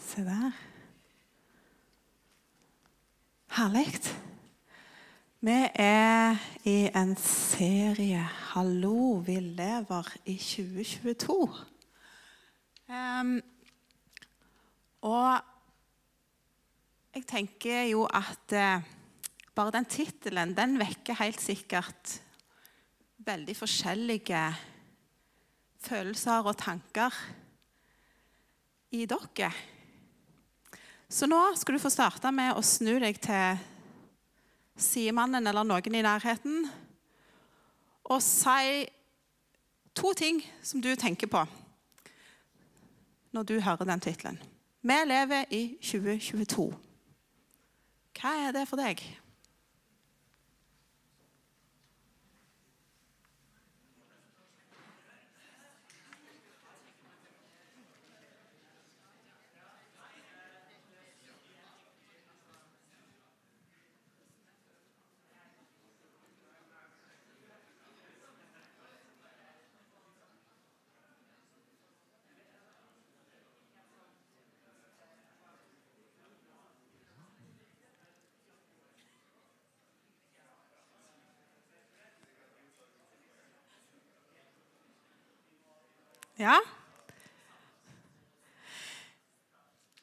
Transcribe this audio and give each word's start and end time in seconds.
Se 0.00 0.22
der. 0.24 0.52
Herlig. 3.52 4.00
Vi 5.40 5.56
er 5.74 6.36
i 6.64 6.90
en 6.96 7.16
serie 7.16 8.22
'Hallo, 8.24 9.20
vi 9.26 9.36
lever' 9.40 10.16
i 10.24 10.36
2022. 10.36 11.48
Um, 12.88 13.42
og 15.00 15.40
jeg 17.14 17.26
tenker 17.26 17.82
jo 17.82 18.04
at 18.04 18.52
uh, 18.52 18.82
bare 19.54 19.70
den 19.70 19.84
tittelen 19.84 20.56
den 20.56 20.78
vekker 20.78 21.20
helt 21.22 21.40
sikkert 21.40 22.22
veldig 23.18 23.56
forskjellige 23.56 24.54
følelser 25.78 26.42
og 26.46 26.56
tanker 26.56 27.14
i 28.90 29.06
dere. 29.06 29.52
Så 31.10 31.26
nå 31.26 31.38
skal 31.58 31.74
du 31.74 31.82
få 31.82 31.90
starte 31.90 32.30
med 32.30 32.54
å 32.54 32.62
snu 32.62 32.92
deg 33.02 33.16
til 33.18 33.58
sidemannen 34.78 35.42
eller 35.50 35.66
noen 35.66 35.96
i 35.98 36.02
nærheten 36.06 36.68
og 38.10 38.22
si 38.22 38.84
to 39.94 40.12
ting 40.14 40.38
som 40.62 40.78
du 40.82 40.92
tenker 40.94 41.26
på 41.30 41.42
når 43.34 43.46
du 43.46 43.56
hører 43.58 43.90
den 43.90 44.02
tittelen. 44.02 44.38
Vi 44.82 44.96
lever 45.06 45.50
i 45.50 45.62
2022. 45.82 46.70
Hva 48.20 48.32
er 48.46 48.54
det 48.54 48.64
for 48.70 48.80
deg? 48.80 49.02
Ja. 86.40 86.56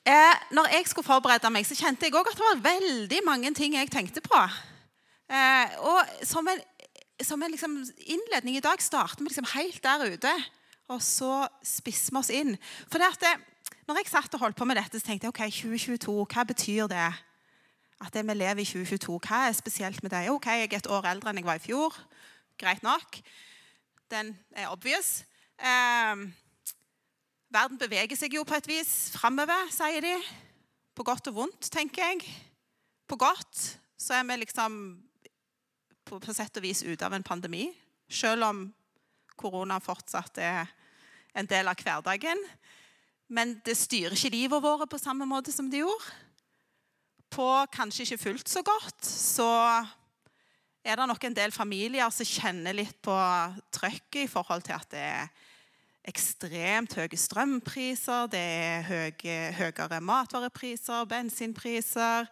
Eh, 0.05 0.35
når 0.53 0.69
jeg 0.69 0.85
skulle 0.87 1.05
forberede 1.07 1.49
meg, 1.49 1.65
så 1.65 1.75
kjente 1.75 2.05
jeg 2.05 2.13
òg 2.13 2.29
at 2.29 2.37
det 2.37 2.45
var 2.45 2.59
veldig 2.67 3.21
mange 3.25 3.49
ting 3.57 3.73
jeg 3.73 3.89
tenkte 3.91 4.21
på. 4.21 4.37
Eh, 5.33 5.73
og 5.81 6.27
som 6.29 6.45
en, 6.47 6.61
som 7.25 7.41
en 7.41 7.51
liksom 7.51 7.73
innledning 8.05 8.59
i 8.59 8.61
dag 8.63 8.81
starter 8.85 9.23
vi 9.23 9.31
liksom 9.31 9.49
helt 9.55 9.81
der 9.83 10.05
ute. 10.13 10.33
Og 10.93 11.01
så 11.01 11.47
spisser 11.65 12.13
vi 12.13 12.21
oss 12.21 12.29
inn. 12.29 12.53
For 12.85 13.01
det 13.01 13.09
at 13.17 13.25
det, 13.25 13.33
når 13.89 13.99
jeg 13.99 14.11
satt 14.11 14.37
og 14.37 14.45
holdt 14.45 14.59
på 14.59 14.67
med 14.69 14.77
dette, 14.77 15.01
så 15.01 15.09
tenkte 15.09 15.27
jeg 15.27 15.33
ok, 15.33 15.41
2022, 15.57 16.17
hva 16.35 16.45
betyr 16.47 16.91
det? 16.91 17.07
At 17.97 18.13
det 18.13 18.23
vi 18.29 18.35
lever 18.37 18.61
i 18.61 18.67
2022, 18.69 19.17
hva 19.25 19.47
er 19.47 19.57
spesielt 19.57 20.05
med 20.05 20.13
det? 20.13 20.27
Ok, 20.29 20.45
Jeg 20.53 20.69
er 20.69 20.77
et 20.77 20.91
år 20.93 21.09
eldre 21.15 21.33
enn 21.33 21.41
jeg 21.41 21.49
var 21.49 21.57
i 21.57 21.65
fjor. 21.65 21.97
Greit 22.61 22.85
nok. 22.85 23.19
Den 24.13 24.37
er 24.53 24.69
obvious. 24.69 25.25
Eh, 25.57 26.27
verden 27.53 27.79
beveger 27.81 28.19
seg 28.19 28.37
jo 28.37 28.45
på 28.47 28.57
et 28.57 28.69
vis 28.69 28.93
framover, 29.17 29.69
sier 29.73 30.05
de. 30.05 30.13
På 30.97 31.05
godt 31.05 31.29
og 31.31 31.41
vondt, 31.41 31.69
tenker 31.73 32.11
jeg. 32.11 32.23
På 33.07 33.17
godt 33.19 33.63
så 33.97 34.17
er 34.17 34.25
vi 34.29 34.39
liksom 34.41 34.79
på, 36.07 36.19
på 36.19 36.33
sett 36.33 36.57
og 36.57 36.65
vis 36.65 36.83
ute 36.85 37.05
av 37.05 37.15
en 37.17 37.25
pandemi. 37.25 37.67
Selv 38.09 38.47
om 38.47 38.65
korona 39.37 39.79
fortsatt 39.83 40.39
er 40.41 40.69
en 41.37 41.49
del 41.49 41.69
av 41.69 41.77
hverdagen. 41.81 42.41
Men 43.27 43.57
det 43.65 43.75
styrer 43.77 44.15
ikke 44.15 44.33
livet 44.33 44.63
vårt 44.63 44.89
på 44.89 45.01
samme 45.01 45.27
måte 45.27 45.51
som 45.51 45.69
det 45.69 45.83
gjorde. 45.83 46.15
På 47.33 47.47
kanskje 47.73 48.05
ikke 48.05 48.23
fullt 48.23 48.49
så 48.49 48.63
godt 48.65 49.03
så 49.03 49.49
er 50.87 50.95
det 50.95 51.07
nok 51.09 51.25
en 51.27 51.35
del 51.35 51.51
familier 51.51 52.07
som 52.15 52.27
kjenner 52.27 52.75
litt 52.77 52.95
på 53.03 53.15
trøkket 53.75 54.23
i 54.23 54.31
forhold 54.31 54.63
til 54.63 54.77
at 54.77 54.87
det 54.93 55.03
er 55.03 55.27
ekstremt 56.07 56.95
høye 56.97 57.19
strømpriser, 57.19 58.29
det 58.31 58.39
er 58.39 58.87
høye, 58.87 59.37
høyere 59.57 59.99
matvarepriser, 60.01 61.05
bensinpriser. 61.09 62.29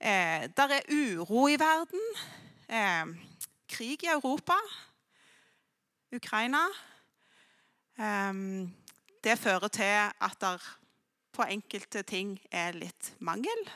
Eh, 0.00 0.46
der 0.56 0.76
er 0.76 0.88
uro 0.92 1.46
i 1.48 1.58
verden. 1.60 2.04
Eh, 2.68 3.14
krig 3.68 4.04
i 4.04 4.12
Europa. 4.12 4.56
Ukraina. 6.12 6.66
Eh, 7.98 8.32
det 9.24 9.38
fører 9.38 9.68
til 9.68 9.96
at 10.20 10.40
det 10.40 10.56
på 11.32 11.46
enkelte 11.46 12.02
ting 12.02 12.34
er 12.50 12.76
litt 12.76 13.14
mangel. 13.18 13.68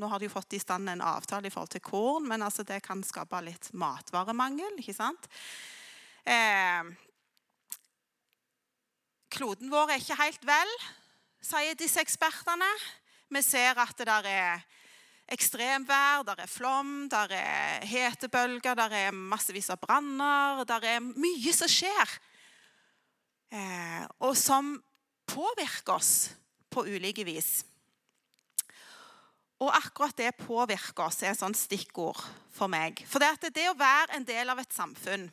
Nå 0.00 0.08
har 0.08 0.20
de 0.20 0.28
jo 0.28 0.32
fått 0.32 0.56
i 0.56 0.60
stand 0.60 0.88
en 0.88 1.04
avtale 1.04 1.48
i 1.48 1.52
forhold 1.52 1.72
til 1.74 1.84
korn, 1.84 2.26
men 2.28 2.42
altså 2.42 2.64
det 2.66 2.80
kan 2.82 3.02
skape 3.04 3.40
litt 3.44 3.70
matvaremangel. 3.76 4.80
ikke 4.80 4.96
sant? 4.96 5.28
Eh, 6.24 6.88
kloden 9.30 9.70
vår 9.72 9.94
er 9.94 10.02
ikke 10.02 10.18
helt 10.20 10.44
vel, 10.46 10.74
sier 11.44 11.78
disse 11.78 12.02
ekspertene. 12.02 12.68
Vi 13.30 13.42
ser 13.46 13.78
at 13.78 13.94
det 13.98 14.08
der 14.08 14.28
er 14.28 14.66
ekstremvær, 15.30 16.24
der 16.26 16.42
er 16.42 16.50
flom, 16.50 17.08
der 17.10 17.30
er 17.36 17.86
hetebølger, 17.86 18.74
der 18.74 18.96
er 19.06 19.14
massevis 19.14 19.70
av 19.70 19.78
branner. 19.82 20.64
Der 20.66 20.86
er 20.96 21.00
mye 21.00 21.54
som 21.54 21.70
skjer, 21.70 22.14
eh, 23.54 24.04
og 24.18 24.34
som 24.36 24.74
påvirker 25.30 25.94
oss 25.94 26.14
på 26.70 26.84
ulike 26.90 27.24
vis. 27.26 27.60
Og 29.60 29.70
akkurat 29.76 30.16
det 30.16 30.38
påvirker 30.40 31.06
oss 31.06 31.22
er 31.22 31.34
et 31.34 31.40
sånt 31.40 31.58
stikkord 31.58 32.18
for 32.54 32.70
meg. 32.72 33.04
For 33.06 33.22
det, 33.22 33.52
det 33.54 33.68
å 33.70 33.78
være 33.78 34.16
en 34.16 34.26
del 34.26 34.50
av 34.50 34.62
et 34.62 34.74
samfunn 34.74 35.28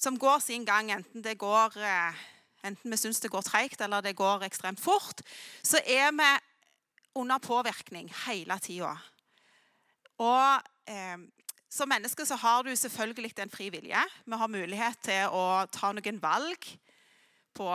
som 0.00 0.16
går 0.18 0.40
sin 0.40 0.64
gang, 0.64 0.90
enten 0.94 1.24
det 1.24 1.36
går 1.40 1.76
eh, 1.76 2.20
enten 2.64 2.92
vi 2.92 2.98
syns 3.00 3.20
det 3.20 3.32
går 3.32 3.44
treigt 3.46 3.80
eller 3.84 4.04
det 4.04 4.16
går 4.18 4.44
ekstremt 4.46 4.80
fort, 4.80 5.22
så 5.62 5.80
er 5.84 6.10
vi 6.16 6.30
under 7.20 7.38
påvirkning 7.42 8.10
hele 8.26 8.56
tida. 8.62 8.94
Og 10.20 10.90
eh, 10.90 11.18
som 11.70 11.88
menneske 11.88 12.26
så 12.26 12.36
har 12.40 12.64
du 12.66 12.74
selvfølgelig 12.76 13.32
en 13.38 13.52
fri 13.52 13.70
vilje. 13.70 14.02
Vi 14.26 14.36
har 14.42 14.50
mulighet 14.50 15.00
til 15.06 15.32
å 15.32 15.64
ta 15.72 15.92
noen 15.94 16.20
valg 16.22 16.68
på 17.54 17.72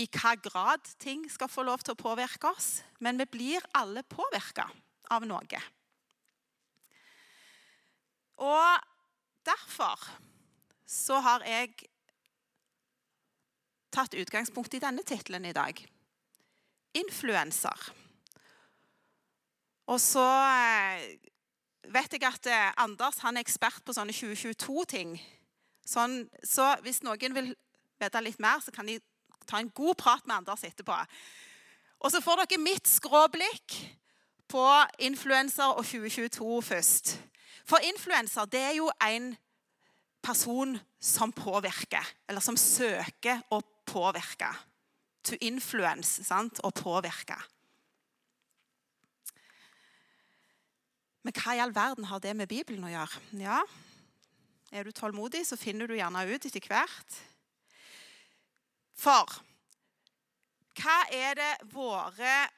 i 0.00 0.06
hva 0.08 0.32
grad 0.40 0.86
ting 1.02 1.26
skal 1.30 1.50
få 1.52 1.64
lov 1.66 1.82
til 1.84 1.94
å 1.94 2.00
påvirke 2.00 2.48
oss. 2.48 2.80
Men 3.00 3.18
vi 3.20 3.28
blir 3.28 3.66
alle 3.76 4.04
påvirka 4.08 4.68
av 5.12 5.26
noe. 5.28 5.60
Og 8.42 8.86
derfor 9.44 10.06
så 10.92 11.20
har 11.24 11.44
jeg 11.48 11.72
tatt 13.92 14.16
utgangspunkt 14.16 14.74
i 14.76 14.80
denne 14.82 15.04
tittelen 15.08 15.46
i 15.48 15.54
dag. 15.56 15.78
Influenser. 16.96 17.92
Og 19.88 20.00
så 20.00 20.24
eh, 20.24 21.06
vet 21.92 22.16
jeg 22.16 22.24
at 22.28 22.48
eh, 22.48 22.72
Anders 22.84 23.20
han 23.24 23.36
er 23.36 23.44
ekspert 23.44 23.82
på 23.84 23.94
sånne 23.96 24.14
2022-ting. 24.16 25.16
Sånn, 25.88 26.22
så 26.44 26.74
hvis 26.84 27.02
noen 27.04 27.36
vil 27.36 27.50
vite 28.00 28.22
litt 28.22 28.40
mer, 28.42 28.60
så 28.62 28.72
kan 28.74 28.88
de 28.88 29.00
ta 29.48 29.58
en 29.60 29.72
god 29.74 29.98
prat 30.00 30.28
med 30.28 30.42
Anders 30.42 30.64
etterpå. 30.68 30.96
Og 32.02 32.12
så 32.12 32.20
får 32.22 32.44
dere 32.44 32.62
mitt 32.62 32.88
skråblikk 32.88 33.78
på 34.52 34.66
influenser 35.02 35.72
og 35.72 35.84
2022 35.86 36.60
først. 36.66 37.16
For 37.68 37.82
influenser 37.86 38.48
det 38.52 38.60
er 38.60 38.76
jo 38.76 38.88
en 39.06 39.32
person 40.22 40.76
som 41.02 41.32
påvirker, 41.34 42.06
eller 42.28 42.40
som 42.40 42.56
søker 42.56 43.42
å 43.50 43.60
påvirke. 43.88 44.50
To 45.28 45.38
influence, 45.40 46.24
sant? 46.26 46.60
Å 46.62 46.70
påvirke. 46.74 47.36
Men 51.22 51.34
hva 51.38 51.54
i 51.54 51.62
all 51.62 51.74
verden 51.74 52.08
har 52.10 52.22
det 52.22 52.34
med 52.34 52.50
Bibelen 52.50 52.84
å 52.86 52.92
gjøre? 52.92 53.22
Ja, 53.42 53.62
Er 54.72 54.84
du 54.84 54.90
tålmodig, 54.90 55.42
så 55.44 55.56
finner 55.60 55.86
du 55.86 55.92
gjerne 55.92 56.22
ut 56.24 56.46
etter 56.48 56.64
hvert. 56.64 57.16
For 58.96 59.28
hva 60.80 60.94
er 61.12 61.34
det 61.36 61.50
våre 61.74 62.48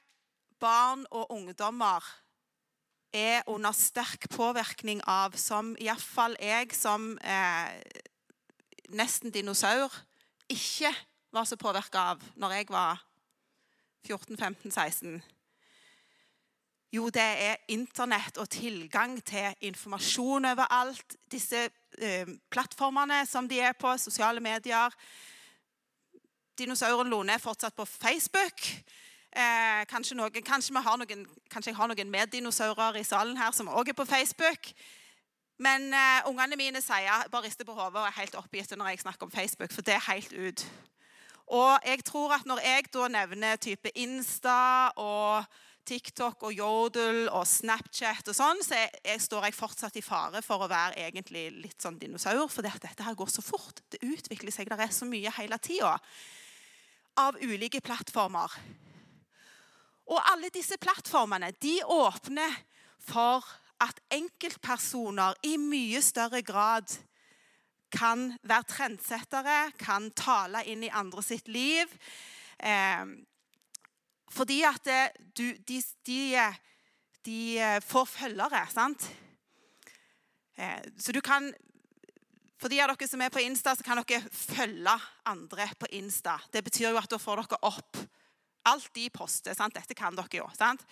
barn 0.62 1.02
og 1.10 1.32
ungdommer 1.34 2.06
er 3.14 3.46
under 3.46 3.72
sterk 3.72 4.26
påvirkning 4.34 5.00
av, 5.06 5.36
som 5.38 5.74
iallfall 5.78 6.34
jeg 6.42 6.74
som 6.74 7.14
eh, 7.22 7.70
nesten 8.94 9.32
dinosaur 9.34 9.92
ikke 10.50 10.90
var 11.34 11.46
så 11.48 11.58
påvirka 11.58 12.10
av 12.14 12.24
når 12.38 12.58
jeg 12.58 12.70
var 12.74 13.00
14, 14.04 14.36
15, 14.36 14.70
16? 14.70 15.22
Jo, 16.94 17.08
det 17.10 17.22
er 17.22 17.62
Internett 17.74 18.36
og 18.38 18.46
tilgang 18.54 19.16
til 19.26 19.54
informasjon 19.66 20.46
overalt. 20.52 21.16
Disse 21.30 21.64
eh, 21.98 22.28
plattformene 22.54 23.24
som 23.26 23.48
de 23.50 23.58
er 23.58 23.74
på, 23.74 23.96
sosiale 23.98 24.42
medier. 24.42 24.94
Dinosauren 26.58 27.10
Lone 27.10 27.34
er 27.34 27.42
fortsatt 27.42 27.74
på 27.74 27.86
Facebook. 27.88 28.62
Eh, 29.34 29.82
kanskje, 29.90 30.14
noen, 30.14 30.44
kanskje, 30.46 30.70
noen, 30.70 31.24
kanskje, 31.50 31.72
jeg 31.72 31.76
har 31.76 31.88
noen 31.90 32.10
meddinosaurer 32.10 33.00
i 33.00 33.06
salen 33.06 33.34
her 33.40 33.50
som 33.50 33.66
også 33.66 33.90
er 33.90 33.98
på 33.98 34.06
Facebook. 34.06 34.70
Men 35.58 35.90
eh, 35.90 36.28
ungene 36.30 36.58
mine 36.58 36.82
sier 36.82 37.26
bare 37.32 37.48
rister 37.48 37.66
på 37.66 37.74
hodet 37.74 37.98
og 37.98 38.06
er 38.06 38.18
helt 38.20 38.38
oppgitt 38.38 38.74
når 38.78 38.92
jeg 38.92 39.02
snakker 39.02 39.26
om 39.26 39.34
Facebook. 39.34 39.74
For 39.74 39.82
det 39.82 39.96
er 39.96 40.06
helt 40.06 40.32
ut. 40.32 40.64
Og 41.54 41.86
jeg 41.86 42.04
tror 42.06 42.36
at 42.38 42.46
når 42.46 42.62
jeg 42.62 42.86
da 42.94 43.08
nevner 43.10 43.58
type 43.58 43.90
Insta 43.98 44.92
og 45.02 45.44
TikTok 45.84 46.46
og 46.46 46.54
Yodel 46.54 47.26
og 47.26 47.42
Snapchat 47.46 48.30
og 48.30 48.38
sånn, 48.38 48.62
så 48.64 48.78
jeg, 48.78 48.94
jeg 49.04 49.20
står 49.26 49.48
jeg 49.48 49.58
fortsatt 49.58 49.98
i 49.98 50.04
fare 50.04 50.40
for 50.46 50.62
å 50.62 50.70
være 50.70 51.08
egentlig 51.08 51.48
litt 51.58 51.82
sånn 51.82 51.98
dinosaur. 51.98 52.46
For 52.48 52.62
dette 52.64 52.94
her 53.02 53.18
går 53.18 53.34
så 53.34 53.42
fort. 53.44 53.82
Det 53.90 54.00
utvikler 54.06 54.54
seg. 54.54 54.70
Det 54.70 54.86
er 54.86 54.94
så 54.94 55.10
mye 55.10 55.34
hele 55.42 55.58
tida 55.58 55.98
av 57.20 57.36
ulike 57.42 57.82
plattformer. 57.84 58.54
Og 60.10 60.20
alle 60.32 60.50
disse 60.52 60.76
plattformene 60.80 61.52
de 61.62 61.78
åpner 61.88 62.52
for 63.00 63.44
at 63.82 63.98
enkeltpersoner 64.14 65.36
i 65.48 65.56
mye 65.60 66.00
større 66.04 66.42
grad 66.44 66.92
kan 67.94 68.32
være 68.42 68.68
trendsettere, 68.68 69.58
kan 69.78 70.10
tale 70.18 70.64
inn 70.70 70.82
i 70.84 70.92
andre 70.92 71.22
sitt 71.22 71.48
liv. 71.48 71.90
Eh, 72.58 73.04
fordi 74.34 74.62
at 74.66 74.90
eh, 74.90 75.20
du, 75.36 75.46
de, 75.68 75.82
de, 76.06 76.20
de, 77.24 77.38
eh, 77.58 77.78
får 77.84 78.08
følgere, 78.10 78.64
sant? 78.72 79.06
Eh, 80.58 80.80
så 80.98 81.14
du 81.14 81.20
kan 81.24 81.52
for 82.58 82.72
de 82.72 82.78
av 82.80 82.88
dere 82.94 83.06
som 83.10 83.20
er 83.20 83.32
på 83.34 83.42
Insta, 83.44 83.74
så 83.76 83.84
kan 83.84 83.98
dere 84.00 84.22
følge 84.32 84.94
andre 85.28 85.66
på 85.76 85.90
Insta. 85.98 86.38
Det 86.48 86.62
betyr 86.64 86.94
jo 86.94 87.00
at 87.00 87.10
da 87.12 87.18
får 87.20 87.42
dere 87.42 87.58
opp 87.68 87.98
alt 88.68 88.90
de 88.96 89.08
poster. 89.12 89.54
Sant? 89.56 89.74
Dette 89.76 89.96
kan 89.96 90.16
dere 90.16 90.40
jo. 90.40 90.48
sant? 90.58 90.84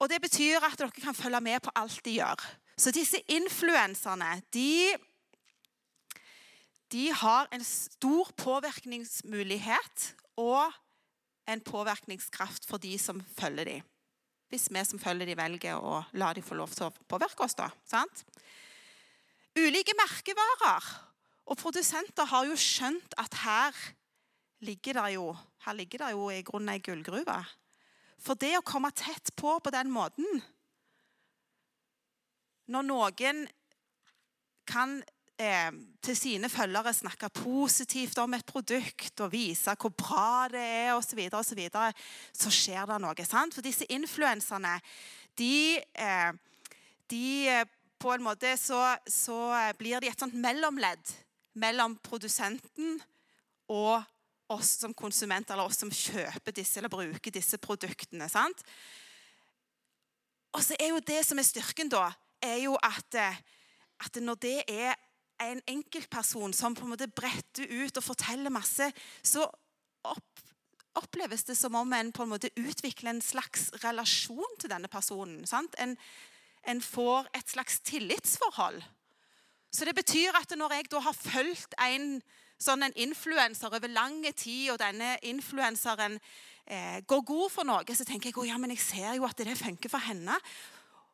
Og 0.00 0.08
det 0.08 0.20
betyr 0.22 0.64
at 0.64 0.78
dere 0.80 0.94
kan 0.96 1.16
følge 1.16 1.40
med 1.44 1.60
på 1.64 1.72
alt 1.76 2.00
de 2.04 2.16
gjør. 2.16 2.44
Så 2.80 2.92
disse 2.96 3.20
influenserne, 3.28 4.40
de, 4.54 4.96
de 6.92 7.10
har 7.12 7.50
en 7.52 7.64
stor 7.64 8.30
påvirkningsmulighet 8.40 10.06
og 10.40 10.72
en 11.50 11.60
påvirkningskraft 11.60 12.64
for 12.68 12.80
de 12.80 12.96
som 12.98 13.20
følger 13.36 13.68
dem. 13.68 13.90
Hvis 14.50 14.66
vi 14.72 14.84
som 14.84 14.98
følger 14.98 15.28
dem, 15.28 15.38
velger 15.38 15.76
å 15.78 16.00
la 16.18 16.32
dem 16.34 16.42
få 16.42 16.56
lov 16.58 16.72
til 16.74 16.88
å 16.88 16.94
påvirke 17.06 17.44
oss. 17.44 17.54
da, 17.54 17.68
sant? 17.86 18.24
Ulike 19.58 19.94
merkevarer. 19.98 20.88
Og 21.50 21.58
produsenter 21.58 22.26
har 22.30 22.46
jo 22.48 22.56
skjønt 22.58 23.14
at 23.18 23.36
her 23.44 23.76
ligger 24.66 25.00
det 25.00 25.14
jo, 25.14 25.30
her 25.64 25.76
ligger 25.76 26.04
det 26.04 26.10
jo 26.14 26.28
i 26.32 26.42
grunnen 26.46 26.74
ei 26.74 26.82
gullgruve. 26.84 27.38
For 28.20 28.36
det 28.40 28.52
å 28.58 28.66
komme 28.66 28.92
tett 28.92 29.32
på 29.38 29.56
på 29.64 29.72
den 29.72 29.88
måten 29.92 30.26
Når 32.70 32.84
noen 32.86 33.46
kan 34.68 34.92
eh, 35.40 35.70
til 36.04 36.14
sine 36.16 36.50
følgere 36.52 36.92
snakke 36.94 37.32
positivt 37.34 38.20
om 38.22 38.36
et 38.36 38.46
produkt 38.46 39.24
og 39.24 39.32
vise 39.32 39.74
hvor 39.80 39.90
bra 39.90 40.46
det 40.52 40.62
er 40.62 40.92
osv., 40.94 41.18
så, 41.18 41.40
og 41.40 41.48
så, 41.48 41.56
videre, 41.58 41.88
så 42.30 42.52
skjer 42.54 42.86
det 42.86 43.00
noe. 43.02 43.26
sant? 43.26 43.56
For 43.56 43.66
disse 43.66 43.88
influenserne, 43.90 44.76
de, 45.40 45.80
eh, 45.80 46.30
de 47.10 47.26
på 47.98 48.14
en 48.14 48.22
måte 48.28 48.54
så, 48.60 48.78
så 49.08 49.40
blir 49.80 49.98
de 49.98 50.12
et 50.12 50.22
sånt 50.22 50.36
mellomledd 50.38 51.16
mellom 51.58 51.98
produsenten 52.06 53.00
og 53.66 54.04
oss 54.50 54.74
som 54.82 54.94
konsumenter, 54.94 55.54
eller 55.54 55.70
oss 55.70 55.80
som 55.82 55.92
kjøper 55.92 56.54
disse 56.54 56.80
eller 56.80 56.92
bruker 56.92 57.34
disse 57.34 57.58
produktene. 57.62 58.28
sant? 58.28 58.64
Og 60.50 60.64
så 60.66 60.74
er 60.80 60.90
jo 60.90 61.04
det 61.06 61.22
som 61.26 61.38
er 61.38 61.46
styrken, 61.46 61.90
da, 61.92 62.08
er 62.42 62.58
jo 62.64 62.74
at, 62.82 63.20
at 64.00 64.20
når 64.22 64.40
det 64.42 64.58
er 64.66 64.96
en 65.40 65.62
enkeltperson 65.70 66.52
som 66.56 66.74
på 66.76 66.84
en 66.84 66.92
måte 66.94 67.08
bretter 67.08 67.70
ut 67.70 67.96
og 67.96 68.04
forteller 68.04 68.52
masse, 68.52 68.90
så 69.22 69.46
opp, 70.04 70.42
oppleves 70.98 71.46
det 71.48 71.56
som 71.56 71.76
om 71.78 71.92
en 71.96 72.12
på 72.12 72.26
en 72.26 72.32
måte 72.34 72.52
utvikler 72.58 73.14
en 73.14 73.24
slags 73.24 73.70
relasjon 73.84 74.58
til 74.60 74.72
denne 74.72 74.90
personen. 74.90 75.46
sant? 75.46 75.76
En, 75.78 75.94
en 76.68 76.82
får 76.82 77.30
et 77.38 77.54
slags 77.54 77.80
tillitsforhold. 77.86 78.82
Så 79.70 79.86
det 79.86 79.94
betyr 79.94 80.34
at 80.34 80.50
når 80.58 80.74
jeg 80.74 80.90
da 80.90 81.00
har 81.06 81.16
fulgt 81.16 81.76
en 81.78 82.18
sånn 82.60 82.84
en 82.84 82.96
influenser 83.00 83.72
over 83.72 83.92
lang 83.92 84.20
tid, 84.36 84.70
og 84.74 84.80
denne 84.82 85.14
influenseren 85.28 86.18
eh, 86.66 87.00
går 87.08 87.24
god 87.26 87.48
for 87.52 87.68
noe, 87.68 87.96
så 87.96 88.06
tenker 88.06 88.30
jeg 88.30 88.38
oh, 88.40 88.48
ja, 88.48 88.58
men 88.60 88.74
jeg 88.74 88.84
ser 88.84 89.16
jo 89.16 89.26
at 89.28 89.40
det 89.40 89.56
funker 89.58 89.92
for 89.92 90.04
henne. 90.04 90.36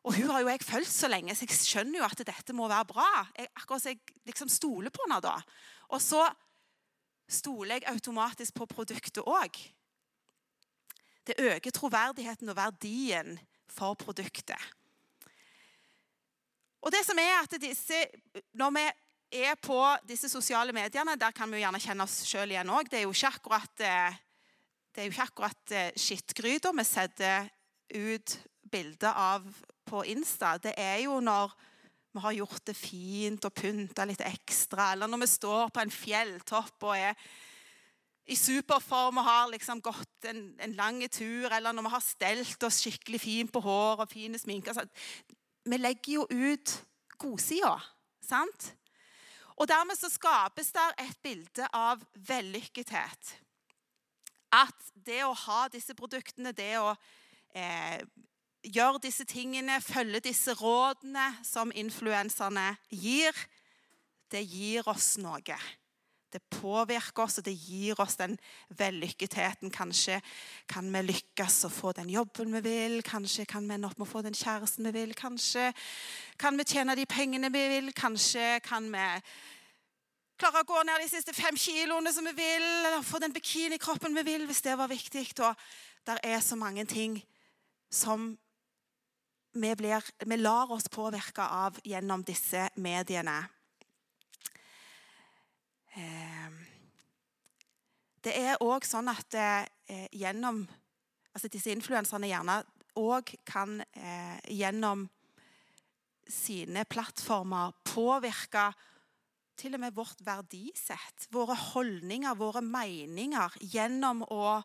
Og 0.07 0.15
hun 0.15 0.29
har 0.31 0.43
jo 0.43 0.51
jeg 0.51 0.63
fulgt 0.63 0.91
så 0.93 1.09
lenge, 1.11 1.35
så 1.35 1.47
jeg 1.47 1.57
skjønner 1.57 1.99
jo 1.99 2.07
at 2.07 2.21
dette 2.27 2.55
må 2.55 2.67
være 2.71 2.87
bra. 2.91 3.07
Jeg, 3.35 3.49
akkurat 3.59 3.83
så 3.83 3.91
jeg 3.91 4.03
liksom 4.29 4.51
stoler 4.51 4.93
på 4.93 5.03
henne 5.07 5.19
da. 5.23 5.35
Og 5.91 6.03
så 6.03 6.21
stoler 7.27 7.77
jeg 7.77 7.89
automatisk 7.91 8.55
på 8.55 8.69
produktet 8.71 9.23
òg. 9.27 9.59
Det 11.27 11.35
øker 11.43 11.75
troverdigheten 11.75 12.47
og 12.53 12.55
verdien 12.55 13.35
for 13.67 13.99
produktet. 13.99 14.61
Og 16.79 16.93
det 16.93 17.03
som 17.03 17.19
er 17.19 17.41
at 17.41 17.55
disse, 17.59 18.05
Når 18.53 18.71
vi 18.71 18.85
er 19.31 19.55
på 19.59 19.79
disse 20.07 20.29
sosiale 20.31 20.73
mediene, 20.75 21.17
der 21.19 21.35
kan 21.35 21.49
vi 21.51 21.59
jo 21.59 21.65
gjerne 21.65 21.81
kjenne 21.83 22.05
oss 22.07 22.21
sjøl 22.27 22.53
igjen 22.53 22.71
òg. 22.71 22.89
Det 22.89 23.01
er 23.01 23.07
jo 23.07 23.15
ikke 23.15 23.33
akkurat, 23.35 23.83
eh, 23.83 24.19
jo 24.97 25.09
ikke 25.11 25.27
akkurat 25.27 25.73
eh, 25.75 25.89
skittgryta 25.99 26.71
vi 26.75 26.85
setter 26.87 27.49
ut 27.95 28.37
bilder 28.67 29.13
av 29.15 29.47
på 29.87 30.03
Insta. 30.11 30.57
Det 30.59 30.73
er 30.77 31.03
jo 31.05 31.19
når 31.23 31.51
vi 32.17 32.23
har 32.23 32.37
gjort 32.39 32.63
det 32.65 32.75
fint 32.75 33.45
og 33.45 33.53
pynta 33.53 34.05
litt 34.07 34.23
ekstra, 34.25 34.93
eller 34.93 35.09
når 35.11 35.25
vi 35.25 35.29
står 35.35 35.69
på 35.69 35.83
en 35.83 35.93
fjelltopp 35.93 36.87
og 36.87 36.95
er 36.97 37.27
i 38.27 38.35
superform 38.35 39.21
og 39.21 39.27
har 39.27 39.51
liksom 39.53 39.79
gått 39.83 40.27
en, 40.27 40.49
en 40.59 40.73
lang 40.75 40.99
tur, 41.13 41.47
eller 41.51 41.75
når 41.75 41.85
vi 41.85 41.93
har 41.93 42.03
stelt 42.03 42.65
oss 42.67 42.81
skikkelig 42.83 43.21
fint 43.23 43.53
på 43.53 43.61
hår 43.63 44.03
og 44.03 44.11
fine 44.11 44.39
sminker. 44.39 44.81
Vi 45.67 45.79
legger 45.79 46.17
jo 46.17 46.25
ut 46.27 46.73
godsida. 47.21 47.77
Sant? 48.23 48.73
Og 49.57 49.67
dermed 49.69 49.97
så 49.97 50.09
skapes 50.13 50.69
der 50.75 50.93
et 51.01 51.17
bilde 51.25 51.67
av 51.73 52.03
vellykkethet. 52.29 53.33
At 54.53 54.91
det 54.93 55.23
å 55.25 55.33
ha 55.33 55.65
disse 55.73 55.95
produktene, 55.97 56.53
det 56.55 56.77
å 56.79 56.93
eh, 57.57 58.03
gjøre 58.63 59.01
disse 59.03 59.25
tingene, 59.27 59.81
følge 59.81 60.21
disse 60.29 60.53
rådene 60.59 61.31
som 61.45 61.73
influenserne 61.73 62.69
gir, 62.93 63.35
det 64.31 64.43
gir 64.45 64.87
oss 64.87 65.15
noe. 65.21 65.57
Det 66.31 66.41
påvirker 66.51 67.23
oss, 67.23 67.37
og 67.39 67.45
det 67.47 67.53
gir 67.55 67.99
oss 68.03 68.17
den 68.19 68.35
vellykketheten. 68.77 69.71
Kanskje 69.71 70.19
kan 70.67 70.89
vi 70.91 71.03
lykkes 71.05 71.61
å 71.67 71.71
få 71.71 71.93
den 71.95 72.09
jobben 72.11 72.51
vi 72.57 72.63
vil. 72.65 72.97
Kanskje 73.05 73.45
kan 73.47 73.67
vi 73.67 73.77
ende 73.77 73.87
opp 73.87 73.99
med 73.99 74.07
å 74.07 74.11
få 74.11 74.23
den 74.25 74.35
kjæresten 74.35 74.89
vi 74.89 74.95
vil. 74.99 75.13
Kanskje 75.15 75.69
kan 76.39 76.59
vi 76.59 76.67
tjene 76.67 76.97
de 76.99 77.07
pengene 77.07 77.51
vi 77.53 77.63
vil. 77.77 77.93
Kanskje 77.95 78.57
kan 78.65 78.91
vi 78.91 79.05
klare 80.37 80.65
å 80.65 80.67
gå 80.67 80.83
ned 80.83 81.01
de 81.01 81.09
siste 81.09 81.33
fem 81.33 81.55
kiloene 81.57 82.11
som 82.13 82.27
vi 82.27 82.35
vil. 82.37 82.67
Eller 82.89 83.07
få 83.07 83.23
den 83.23 83.35
bikinikroppen 83.35 84.19
vi 84.19 84.27
vil, 84.27 84.45
hvis 84.49 84.65
det 84.67 84.75
var 84.77 84.91
viktig. 84.91 85.29
Og 85.39 85.67
det 86.07 86.19
er 86.27 86.43
så 86.43 86.59
mange 86.59 86.83
ting 86.85 87.21
som 87.87 88.33
vi, 89.57 89.75
blir, 89.75 90.03
vi 90.25 90.37
lar 90.37 90.71
oss 90.75 90.91
påvirke 90.91 91.41
av 91.41 91.79
gjennom 91.87 92.23
disse 92.27 92.67
mediene. 92.75 93.45
Ehm, 95.97 96.57
det 98.21 98.33
er 98.37 98.61
òg 98.61 98.85
sånn 98.85 99.09
at 99.09 99.37
eh, 99.37 100.05
gjennom 100.13 100.65
altså 101.33 101.49
Disse 101.53 101.69
influenserne 101.73 102.29
gjerne 102.29 102.57
òg 102.97 103.29
kan 103.45 103.77
eh, 103.93 104.37
gjennom 104.57 105.05
sine 106.27 106.83
plattformer 106.89 107.75
påvirke 107.87 108.71
til 109.57 109.77
og 109.77 109.81
med 109.81 109.93
vårt 109.95 110.21
verdisett, 110.25 111.27
våre 111.33 111.55
holdninger, 111.57 112.35
våre 112.37 112.61
meninger, 112.61 113.53
gjennom 113.73 114.21
å, 114.33 114.57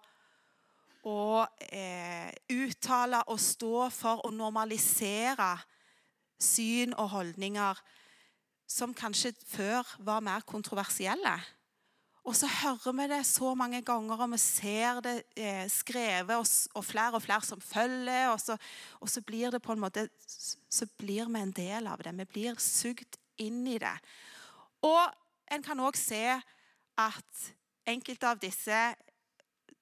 å 1.08 1.20
eh, 1.68 2.32
uttale 2.52 3.22
og 3.32 3.40
stå 3.40 3.86
for 3.92 4.26
å 4.26 4.32
normalisere 4.36 5.54
syn 6.42 6.92
og 6.98 7.12
holdninger 7.14 7.80
som 8.68 8.94
kanskje 8.94 9.34
før 9.46 9.88
var 10.04 10.22
mer 10.24 10.44
kontroversielle. 10.46 11.34
Og 12.22 12.36
så 12.38 12.46
hører 12.46 12.94
vi 12.94 13.06
det 13.10 13.24
så 13.26 13.50
mange 13.58 13.80
ganger, 13.82 14.20
og 14.22 14.30
vi 14.30 14.38
ser 14.38 15.00
det 15.02 15.14
eh, 15.34 15.66
skrevet, 15.70 16.36
og, 16.36 16.46
og, 16.74 16.84
flere 16.86 17.18
og 17.18 17.22
flere 17.22 17.42
som 17.42 17.60
følger. 17.60 18.28
Og 18.30 18.40
så, 18.40 18.56
og 19.00 19.10
så, 19.10 19.22
blir 19.26 19.50
det 19.50 19.62
på 19.62 19.72
en 19.72 19.82
måte 19.82 20.08
Så 20.70 20.86
blir 20.98 21.26
vi 21.26 21.40
en 21.40 21.52
del 21.52 21.86
av 21.86 22.02
det. 22.02 22.14
Vi 22.18 22.24
blir 22.24 22.60
sugd 22.62 23.18
inn 23.42 23.66
i 23.66 23.78
det. 23.78 23.96
Og 24.86 25.10
en 25.50 25.62
kan 25.62 25.80
òg 25.82 25.98
se 25.98 26.22
at 26.98 27.48
enkelte 27.86 28.28
av 28.28 28.38
disse 28.38 28.78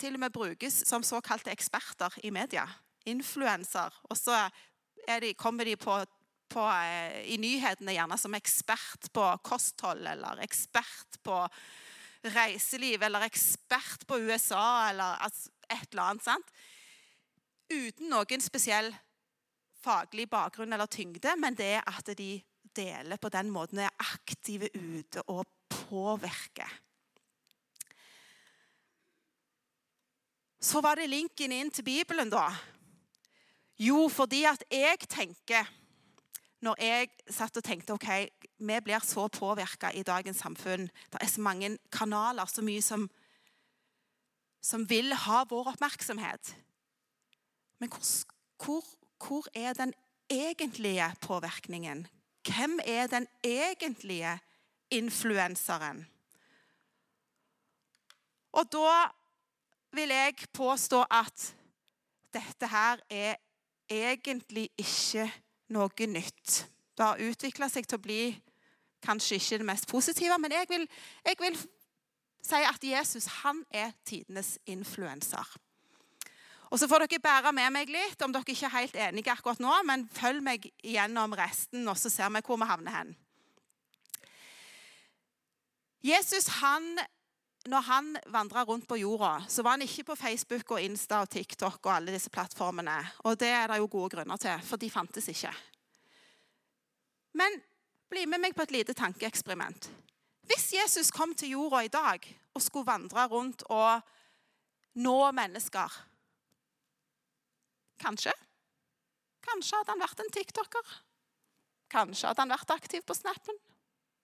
til 0.01 0.17
og 0.17 0.21
med 0.21 0.33
brukes 0.33 0.81
som 0.89 1.05
såkalte 1.05 1.53
eksperter 1.53 2.15
i 2.25 2.31
media. 2.31 2.65
Influenser. 3.05 3.93
Og 4.09 4.17
så 4.17 4.49
de, 5.21 5.35
kommer 5.35 5.65
de 5.65 5.77
på, 5.77 5.99
på, 6.51 6.65
eh, 6.67 7.21
i 7.33 7.39
nyhetene 7.41 7.95
gjerne 7.95 8.19
som 8.19 8.35
ekspert 8.37 9.11
på 9.15 9.27
kosthold 9.47 10.07
eller 10.07 10.43
ekspert 10.45 11.21
på 11.23 11.45
reiseliv 12.35 13.03
eller 13.03 13.25
ekspert 13.25 14.07
på 14.07 14.19
USA 14.27 14.91
eller 14.91 15.23
altså, 15.25 15.51
et 15.71 15.87
eller 15.93 16.03
annet. 16.03 16.27
sant? 16.27 16.53
Uten 17.71 18.11
noen 18.11 18.43
spesiell 18.43 18.91
faglig 19.81 20.27
bakgrunn 20.29 20.73
eller 20.73 20.91
tyngde, 20.91 21.37
men 21.41 21.57
det 21.57 21.77
er 21.79 21.87
at 21.89 22.11
de 22.19 22.35
deler 22.77 23.17
på 23.17 23.31
den 23.33 23.51
måten, 23.51 23.81
er 23.81 23.95
aktive 24.13 24.69
ute 24.75 25.23
og 25.31 25.47
påvirker. 25.71 26.69
Så 30.61 30.83
var 30.85 31.01
det 31.01 31.09
linken 31.09 31.55
inn 31.57 31.71
til 31.73 31.87
Bibelen, 31.87 32.29
da. 32.31 32.51
Jo, 33.81 34.09
fordi 34.13 34.43
at 34.45 34.63
jeg 34.69 35.01
tenker 35.09 35.69
Når 36.61 36.77
jeg 36.83 37.09
satt 37.33 37.57
og 37.57 37.65
tenkte 37.65 37.95
ok, 37.97 38.09
vi 38.61 38.79
blir 38.85 39.05
så 39.05 39.29
påvirka 39.33 39.93
i 39.97 40.05
dagens 40.05 40.43
samfunn. 40.45 40.91
Det 41.13 41.21
er 41.21 41.31
så 41.33 41.41
mange 41.41 41.79
kanaler, 41.93 42.47
så 42.47 42.63
mye 42.65 42.83
som, 42.85 43.07
som 44.61 44.85
vil 44.91 45.15
ha 45.25 45.45
vår 45.49 45.73
oppmerksomhet. 45.73 46.53
Men 47.81 47.89
hvor, 47.89 48.05
hvor, 48.61 48.85
hvor 49.25 49.49
er 49.57 49.73
den 49.73 49.95
egentlige 50.31 51.09
påvirkningen? 51.25 52.07
Hvem 52.45 52.81
er 52.85 53.07
den 53.07 53.27
egentlige 53.45 54.39
influenseren? 54.91 56.07
Og 58.53 58.69
da 58.73 59.09
vil 59.97 60.13
jeg 60.13 60.35
påstå 60.53 61.05
at 61.11 61.55
dette 62.35 62.69
her 62.69 63.01
er 63.11 63.35
egentlig 63.91 64.69
ikke 64.79 65.31
noe 65.71 66.07
nytt. 66.07 66.65
Det 66.97 67.07
har 67.07 67.23
utvikla 67.23 67.69
seg 67.73 67.87
til 67.89 67.99
å 67.99 68.05
bli 68.05 68.23
kanskje 69.05 69.39
ikke 69.41 69.61
det 69.63 69.69
mest 69.71 69.89
positive, 69.89 70.37
men 70.39 70.53
jeg 70.53 70.69
vil, 70.69 70.87
jeg 71.25 71.39
vil 71.41 71.57
si 72.45 72.61
at 72.67 72.85
Jesus 72.85 73.29
han 73.41 73.65
er 73.71 73.95
tidenes 74.05 74.59
influenser. 74.67 75.57
Og 76.71 76.79
Så 76.79 76.87
får 76.87 77.07
dere 77.07 77.19
bære 77.19 77.53
med 77.53 77.73
meg 77.75 77.91
litt 77.91 78.21
om 78.23 78.33
dere 78.33 78.47
ikke 78.47 78.69
er 78.69 78.77
helt 78.77 78.97
enige 79.09 79.33
akkurat 79.33 79.59
nå, 79.59 79.73
men 79.89 80.07
følg 80.15 80.43
meg 80.45 80.69
gjennom 80.87 81.35
resten, 81.35 81.89
og 81.89 81.99
så 81.99 82.13
ser 82.13 82.31
vi 82.31 82.45
hvor 82.47 82.61
vi 82.61 82.69
havner 82.69 82.95
hen. 82.95 83.17
Jesus 86.07 86.47
han 86.61 86.95
når 87.71 87.87
han 87.87 88.11
vandra 88.33 88.65
rundt 88.67 88.89
på 88.89 88.99
jorda, 88.99 89.45
så 89.49 89.63
var 89.63 89.77
han 89.77 89.85
ikke 89.87 90.09
på 90.11 90.17
Facebook 90.19 90.73
og 90.75 90.83
Insta 90.83 91.21
og 91.23 91.31
TikTok 91.31 91.79
og 91.85 91.93
alle 91.95 92.15
disse 92.15 92.31
plattformene. 92.33 92.97
Og 93.29 93.39
det 93.39 93.51
er 93.55 93.71
det 93.71 93.79
jo 93.79 93.91
gode 93.91 94.17
grunner 94.17 94.41
til, 94.43 94.63
for 94.67 94.81
de 94.81 94.91
fantes 94.91 95.29
ikke. 95.31 95.53
Men 97.39 97.61
bli 98.11 98.25
med 98.27 98.43
meg 98.43 98.57
på 98.59 98.67
et 98.67 98.75
lite 98.75 98.97
tankeeksperiment. 98.99 99.91
Hvis 100.51 100.73
Jesus 100.75 101.13
kom 101.15 101.35
til 101.39 101.55
jorda 101.55 101.85
i 101.87 101.93
dag 101.93 102.27
og 102.55 102.63
skulle 102.65 102.89
vandre 102.89 103.27
rundt 103.31 103.63
og 103.71 104.01
nå 104.99 105.19
mennesker 105.37 106.07
Kanskje. 108.01 108.33
Kanskje 109.45 109.77
hadde 109.77 109.93
han 109.93 110.01
vært 110.01 110.21
en 110.23 110.31
tiktoker. 110.33 110.93
Kanskje 111.93 112.31
hadde 112.31 112.41
han 112.41 112.53
vært 112.55 112.73
aktiv 112.73 113.03
på 113.05 113.13
Snappen. 113.13 113.59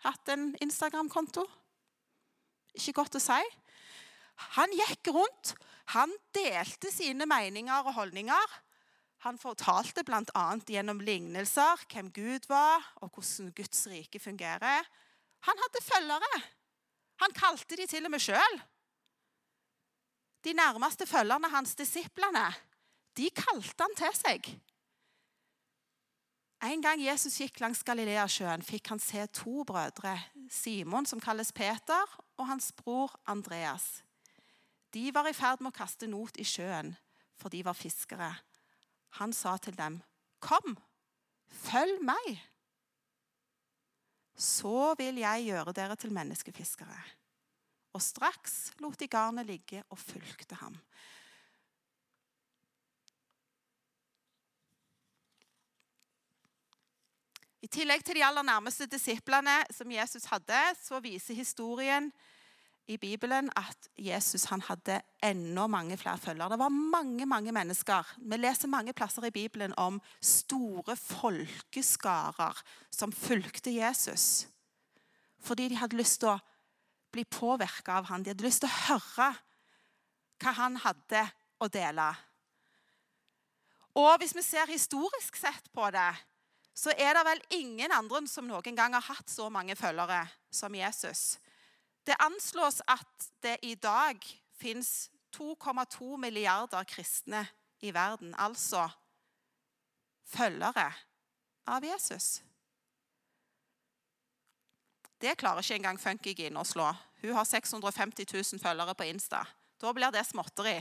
Hatt 0.01 0.31
en 0.33 0.47
Instagram-konto. 0.65 1.45
Ikke 2.77 2.99
godt 3.01 3.19
å 3.19 3.23
si. 3.23 3.41
Han 4.59 4.73
gikk 4.77 5.11
rundt. 5.17 5.55
Han 5.95 6.13
delte 6.35 6.91
sine 6.93 7.29
meninger 7.31 7.87
og 7.87 7.95
holdninger. 7.97 8.55
Han 9.25 9.39
fortalte 9.41 10.05
bl.a. 10.07 10.47
gjennom 10.69 11.01
lignelser 11.03 11.87
hvem 11.91 12.11
Gud 12.15 12.47
var, 12.51 12.85
og 13.01 13.15
hvordan 13.15 13.53
Guds 13.57 13.87
rike 13.91 14.21
fungerer. 14.23 14.87
Han 15.49 15.63
hadde 15.63 15.83
følgere. 15.83 16.43
Han 17.23 17.35
kalte 17.37 17.79
de 17.81 17.87
til 17.89 18.07
og 18.07 18.13
med 18.13 18.23
sjøl. 18.23 18.61
De 20.45 20.53
nærmeste 20.55 21.09
følgerne 21.09 21.51
hans, 21.51 21.75
disiplene, 21.75 22.45
de 23.17 23.31
kalte 23.35 23.83
han 23.83 23.97
til 23.99 24.15
seg. 24.15 24.51
En 26.67 26.83
gang 26.85 27.01
Jesus 27.03 27.41
gikk 27.41 27.59
langs 27.61 27.83
Galileasjøen, 27.87 28.63
fikk 28.65 28.93
han 28.93 29.01
se 29.03 29.27
to 29.35 29.65
brødre. 29.67 30.15
Simon, 30.53 31.07
som 31.09 31.21
kalles 31.21 31.51
Peter, 31.53 32.15
og 32.37 32.49
hans 32.49 32.73
bror 32.73 33.15
Andreas. 33.27 34.03
De 34.93 35.11
var 35.15 35.29
i 35.29 35.35
ferd 35.37 35.61
med 35.61 35.73
å 35.73 35.77
kaste 35.77 36.09
not 36.09 36.39
i 36.41 36.45
sjøen, 36.47 36.95
for 37.37 37.53
de 37.53 37.63
var 37.65 37.77
fiskere. 37.77 38.31
Han 39.21 39.33
sa 39.33 39.57
til 39.57 39.77
dem, 39.77 40.03
'Kom, 40.41 40.79
følg 41.49 42.03
meg.' 42.03 42.41
Så 44.37 44.95
vil 44.99 45.17
jeg 45.17 45.47
gjøre 45.47 45.73
dere 45.73 45.97
til 45.97 46.13
menneskefiskere. 46.13 46.99
Og 47.93 48.03
straks 48.03 48.73
lot 48.81 48.99
de 49.01 49.09
garnet 49.09 49.47
ligge 49.47 49.83
og 49.89 49.99
fulgte 49.99 50.55
ham. 50.55 50.77
I 57.67 57.71
tillegg 57.73 58.05
til 58.07 58.15
de 58.15 58.23
aller 58.23 58.45
nærmeste 58.47 58.87
disiplene 58.87 59.57
som 59.75 59.91
Jesus 59.91 60.29
hadde, 60.31 60.59
så 60.79 61.01
viser 61.03 61.35
historien 61.35 62.13
i 62.87 62.95
Bibelen 63.03 63.49
at 63.59 63.89
Jesus 63.99 64.45
hadde 64.47 65.01
enda 65.25 65.65
mange 65.67 65.97
flere 65.99 66.21
følgere. 66.23 66.53
Det 66.53 66.59
var 66.61 66.69
mange 66.69 67.27
mange 67.27 67.53
mennesker. 67.53 68.13
Vi 68.19 68.39
leser 68.39 68.71
mange 68.71 68.95
plasser 68.95 69.27
i 69.27 69.33
Bibelen 69.35 69.75
om 69.83 69.99
store 70.23 70.95
folkeskarer 70.97 72.63
som 72.95 73.13
fulgte 73.13 73.75
Jesus. 73.75 74.47
Fordi 75.43 75.67
de 75.69 75.81
hadde 75.81 75.99
lyst 75.99 76.21
til 76.23 76.37
å 76.37 76.39
bli 77.11 77.27
påvirka 77.27 77.99
av 77.99 78.07
han. 78.13 78.23
De 78.23 78.31
hadde 78.31 78.47
lyst 78.47 78.63
til 78.63 78.71
å 78.71 78.79
høre 78.93 79.33
hva 80.39 80.55
han 80.61 80.79
hadde 80.87 81.27
å 81.59 81.67
dele. 81.67 82.09
Og 83.99 84.15
hvis 84.23 84.39
vi 84.39 84.47
ser 84.47 84.71
historisk 84.71 85.43
sett 85.43 85.73
på 85.75 85.91
det, 85.91 86.13
så 86.77 86.93
er 86.93 87.17
det 87.17 87.25
vel 87.25 87.43
ingen 87.57 87.93
andre 87.93 88.21
som 88.29 88.49
noen 88.49 88.77
gang 88.77 88.95
har 88.95 89.05
hatt 89.09 89.31
så 89.33 89.49
mange 89.53 89.77
følgere 89.79 90.27
som 90.53 90.75
Jesus. 90.77 91.39
Det 92.07 92.17
anslås 92.21 92.83
at 92.87 93.31
det 93.43 93.57
i 93.65 93.75
dag 93.81 94.21
fins 94.57 95.09
2,2 95.37 96.17
milliarder 96.21 96.85
kristne 96.89 97.47
i 97.81 97.93
verden, 97.95 98.35
altså 98.39 98.87
følgere 100.29 100.91
av 101.67 101.85
Jesus. 101.85 102.43
Det 105.21 105.37
klarer 105.41 105.65
ikke 105.65 105.79
engang 105.81 105.99
Funkygin 106.01 106.61
å 106.61 106.65
slå. 106.65 106.91
Hun 107.23 107.33
har 107.39 107.49
650 107.49 108.29
000 108.29 108.61
følgere 108.61 108.95
på 108.95 109.09
Insta. 109.09 109.41
Da 109.81 109.93
blir 109.97 110.13
det 110.13 110.27
småtteri. 110.29 110.77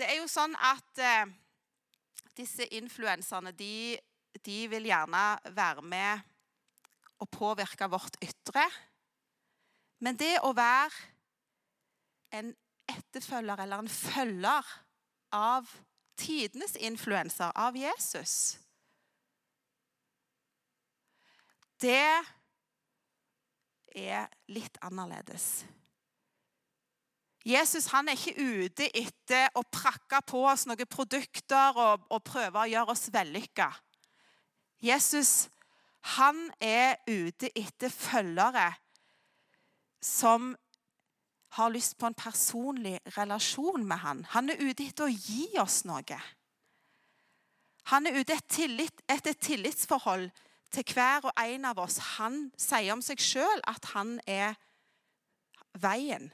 Det 0.00 0.06
er 0.08 0.16
jo 0.16 0.28
sånn 0.32 0.54
at 0.64 1.00
eh, 1.04 1.28
disse 2.38 2.64
influenserne 2.72 3.50
de, 3.52 3.98
de, 4.40 4.60
vil 4.72 4.86
gjerne 4.88 5.24
være 5.52 5.82
med 5.84 6.22
og 7.20 7.28
påvirke 7.28 7.84
vårt 7.92 8.16
ytre. 8.24 8.64
Men 10.00 10.16
det 10.16 10.38
å 10.40 10.54
være 10.56 10.88
en 12.38 12.48
etterfølger 12.88 13.60
eller 13.60 13.84
en 13.84 13.92
følger 13.92 14.72
av 15.36 15.68
tidenes 16.16 16.78
influenser, 16.80 17.52
av 17.52 17.76
Jesus 17.76 18.56
Det 21.80 22.24
er 23.96 24.26
litt 24.52 24.74
annerledes. 24.84 25.62
Jesus 27.46 27.86
han 27.94 28.08
er 28.08 28.18
ikke 28.18 28.36
ute 28.36 28.90
etter 28.96 29.48
å 29.56 29.62
prakke 29.64 30.20
på 30.28 30.42
oss 30.50 30.66
noen 30.68 30.90
produkter 30.90 31.78
og, 31.78 32.04
og 32.12 32.24
prøve 32.26 32.60
å 32.60 32.68
gjøre 32.68 32.92
oss 32.92 33.08
vellykka. 33.12 33.70
Jesus 34.84 35.48
han 36.16 36.48
er 36.60 36.96
ute 37.08 37.50
etter 37.56 37.92
følgere 37.92 38.70
som 40.04 40.54
har 41.56 41.72
lyst 41.72 41.98
på 41.98 42.08
en 42.08 42.16
personlig 42.16 42.98
relasjon 43.16 43.84
med 43.86 44.00
han. 44.04 44.22
Han 44.32 44.52
er 44.52 44.60
ute 44.62 44.86
etter 44.86 45.08
å 45.08 45.12
gi 45.12 45.48
oss 45.60 45.82
noe. 45.84 46.20
Han 47.90 48.06
er 48.06 48.20
ute 48.20 48.36
etter 48.36 48.76
et, 49.10 49.30
tillitsforhold 49.42 50.30
til 50.70 50.92
hver 50.94 51.26
og 51.26 51.32
en 51.42 51.66
av 51.72 51.80
oss. 51.82 51.98
Han 52.16 52.46
sier 52.56 52.94
om 52.94 53.02
seg 53.02 53.20
sjøl 53.20 53.64
at 53.68 53.90
han 53.96 54.18
er 54.30 54.54
veien, 55.80 56.30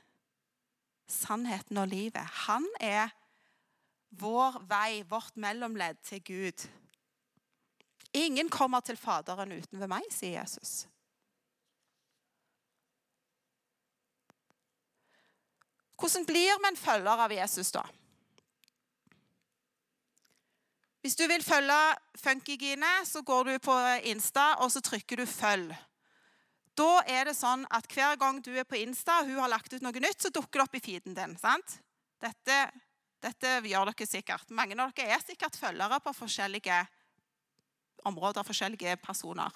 sannheten 1.08 1.78
og 1.78 1.88
livet. 1.88 2.24
Han 2.46 2.66
er 2.80 3.12
vår 4.16 4.60
vei, 4.68 5.02
vårt 5.08 5.36
mellomledd 5.36 6.00
til 6.06 6.22
Gud. 6.24 6.66
Ingen 8.16 8.48
kommer 8.48 8.80
til 8.80 8.96
Faderen 8.96 9.52
uten 9.52 9.80
ved 9.80 9.90
meg, 9.90 10.06
sier 10.10 10.40
Jesus. 10.40 10.86
Hvordan 15.96 16.26
blir 16.28 16.58
vi 16.60 16.68
en 16.68 16.76
følger 16.76 17.24
av 17.24 17.32
Jesus, 17.32 17.72
da? 17.72 17.82
Hvis 21.00 21.16
du 21.16 21.26
vil 21.30 21.44
følge 21.44 21.80
Funkygine, 22.18 23.06
så 23.06 23.22
går 23.22 23.44
du 23.44 23.58
på 23.62 23.74
Insta 24.10 24.54
og 24.64 24.72
så 24.72 24.80
trykker 24.80 25.16
du 25.16 25.22
'følg'. 25.22 25.85
Da 26.76 27.00
er 27.08 27.30
det 27.30 27.36
sånn 27.38 27.64
at 27.72 27.88
Hver 27.88 28.18
gang 28.20 28.42
du 28.44 28.52
er 28.52 28.66
på 28.68 28.78
Insta 28.78 29.22
og 29.22 29.30
hun 29.30 29.40
har 29.40 29.52
lagt 29.52 29.72
ut 29.72 29.84
noe 29.84 30.02
nytt, 30.02 30.20
så 30.20 30.32
dukker 30.32 30.60
det 30.60 30.66
opp 30.66 30.76
i 30.76 30.82
feeden 30.84 31.16
din. 31.16 31.36
sant? 31.40 31.78
Dette, 32.20 32.58
dette 33.24 33.54
gjør 33.64 33.90
dere 33.90 34.08
sikkert. 34.08 34.50
Mange 34.50 34.76
av 34.80 34.92
dere 34.96 35.16
er 35.16 35.24
sikkert 35.24 35.56
følgere 35.56 36.00
på 36.04 36.12
forskjellige 36.16 36.82
områder, 38.06 38.44
forskjellige 38.46 38.96
personer. 39.02 39.52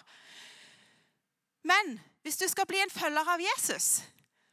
Men 1.63 1.99
hvis 2.25 2.41
du 2.41 2.47
skal 2.49 2.69
bli 2.69 2.81
en 2.81 2.93
følger 2.93 3.29
av 3.29 3.41
Jesus, 3.41 4.01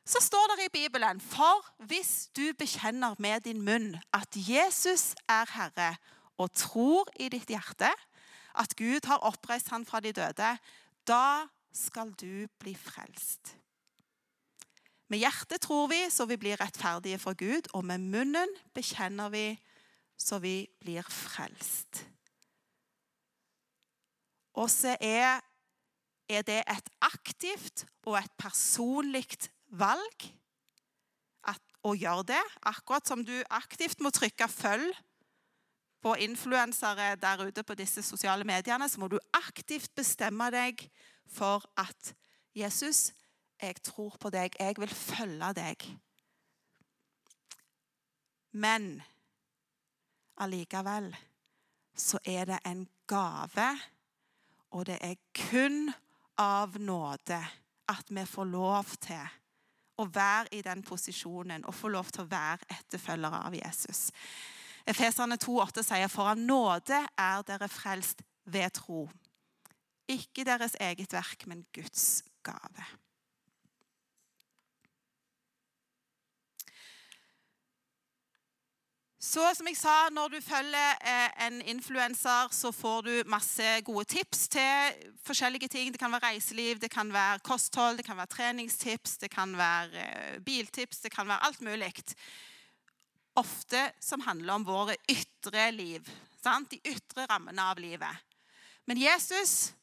så 0.07 0.21
står 0.23 0.55
det 0.55 0.67
i 0.67 0.75
Bibelen 0.75 1.19
For 1.19 1.65
hvis 1.87 2.29
du 2.35 2.53
bekjenner 2.55 3.15
med 3.19 3.43
din 3.47 3.63
munn 3.63 3.95
at 4.15 4.35
Jesus 4.35 5.13
er 5.27 5.47
Herre, 5.51 5.95
og 6.37 6.53
tror 6.53 7.09
i 7.19 7.31
ditt 7.33 7.49
hjerte 7.49 7.89
at 8.57 8.75
Gud 8.77 9.07
har 9.09 9.23
oppreist 9.25 9.71
han 9.73 9.85
fra 9.85 9.99
de 10.01 10.11
døde, 10.13 10.51
da 11.07 11.47
skal 11.77 12.11
du 12.19 12.47
bli 12.59 12.73
frelst. 12.75 13.55
Med 15.07 15.21
hjertet 15.23 15.63
tror 15.63 15.87
vi 15.91 16.01
så 16.11 16.27
vi 16.27 16.35
blir 16.39 16.59
rettferdige 16.59 17.19
for 17.21 17.37
Gud, 17.39 17.69
og 17.73 17.85
med 17.87 18.03
munnen 18.03 18.51
bekjenner 18.75 19.31
vi 19.31 19.45
så 20.17 20.41
vi 20.43 20.65
blir 20.81 21.05
frelst. 21.07 22.03
Og 24.57 24.69
så 24.73 24.97
er, 24.99 25.39
er 26.27 26.41
det 26.41 26.63
et 26.65 26.89
aktivt 27.05 27.85
og 28.07 28.17
et 28.19 28.33
personlig 28.41 29.27
valg 29.69 30.25
at, 31.47 31.61
å 31.85 31.93
gjøre 31.93 32.31
det. 32.33 32.43
Akkurat 32.65 33.07
som 33.07 33.21
du 33.23 33.35
aktivt 33.53 34.01
må 34.01 34.09
trykke 34.09 34.49
'følg' 34.49 35.03
på 36.01 36.13
influensere 36.23 37.15
der 37.15 37.47
ute 37.47 37.63
på 37.63 37.75
disse 37.75 38.01
sosiale 38.05 38.43
mediene, 38.43 38.89
så 38.89 38.99
må 38.99 39.07
du 39.07 39.17
aktivt 39.33 39.95
bestemme 39.95 40.49
deg 40.53 40.83
for 41.29 41.63
at 41.77 42.13
Jesus, 42.55 43.13
jeg 43.61 43.75
tror 43.83 44.17
på 44.19 44.29
deg, 44.33 44.55
jeg 44.59 44.75
vil 44.77 44.93
følge 44.93 45.53
deg. 45.57 45.87
Men 48.57 49.01
allikevel 50.37 51.11
så 51.97 52.19
er 52.25 52.45
det 52.45 52.59
en 52.65 52.87
gave, 53.07 53.69
og 54.71 54.85
det 54.85 54.97
er 55.01 55.15
kun 55.49 55.91
av 56.37 56.77
nåde 56.79 57.39
at 57.89 58.09
vi 58.09 58.25
får 58.25 58.49
lov 58.51 58.95
til 59.01 59.37
å 59.97 60.05
være 60.13 60.53
i 60.53 60.61
den 60.61 60.83
posisjonen 60.85 61.65
og 61.65 61.75
få 61.75 61.89
lov 61.89 62.11
til 62.13 62.25
å 62.25 62.29
være 62.29 62.67
etterfølgere 62.77 63.39
av 63.47 63.55
Jesus. 63.57 64.09
Efeserne 64.87 65.39
2,8 65.41 65.83
sier 65.83 66.11
for 66.11 66.31
av 66.31 66.39
nåde 66.39 66.99
er 67.17 67.45
dere 67.47 67.69
frelst 67.71 68.21
ved 68.45 68.75
tro. 68.77 69.07
Ikke 70.07 70.45
deres 70.47 70.77
eget 70.79 71.13
verk, 71.13 71.47
men 71.47 71.65
Guds 71.75 72.23
gave. 72.43 72.87
Så 79.27 79.43
som 79.57 79.67
jeg 79.67 79.75
sa, 79.77 80.09
Når 80.09 80.27
du 80.27 80.37
følger 80.41 80.91
eh, 81.03 81.47
en 81.47 81.61
influenser, 81.61 82.47
så 82.51 82.71
får 82.71 83.01
du 83.01 83.13
masse 83.27 83.81
gode 83.83 84.05
tips 84.05 84.47
til 84.47 84.93
forskjellige 85.25 85.67
ting. 85.67 85.91
Det 85.91 85.99
kan 85.99 86.11
være 86.11 86.29
reiseliv, 86.31 86.79
det 86.79 86.91
kan 86.91 87.11
være 87.13 87.39
kosthold, 87.39 87.97
det 87.97 88.05
kan 88.05 88.17
være 88.17 88.31
treningstips, 88.31 89.17
det 89.17 89.31
kan 89.31 89.57
være 89.57 90.03
eh, 90.03 90.39
biltips, 90.39 90.99
det 90.99 91.11
kan 91.11 91.27
være 91.27 91.43
alt 91.45 91.61
mulig 91.61 91.93
ofte 93.37 93.91
som 93.99 94.23
handler 94.25 94.53
om 94.53 94.65
våre 94.65 94.95
ytre 95.11 95.71
liv. 95.71 96.07
Sant? 96.41 96.71
De 96.71 96.79
ytre 96.87 97.27
rammene 97.29 97.61
av 97.61 97.79
livet. 97.79 98.23
Men 98.85 98.97
Jesus 99.01 99.73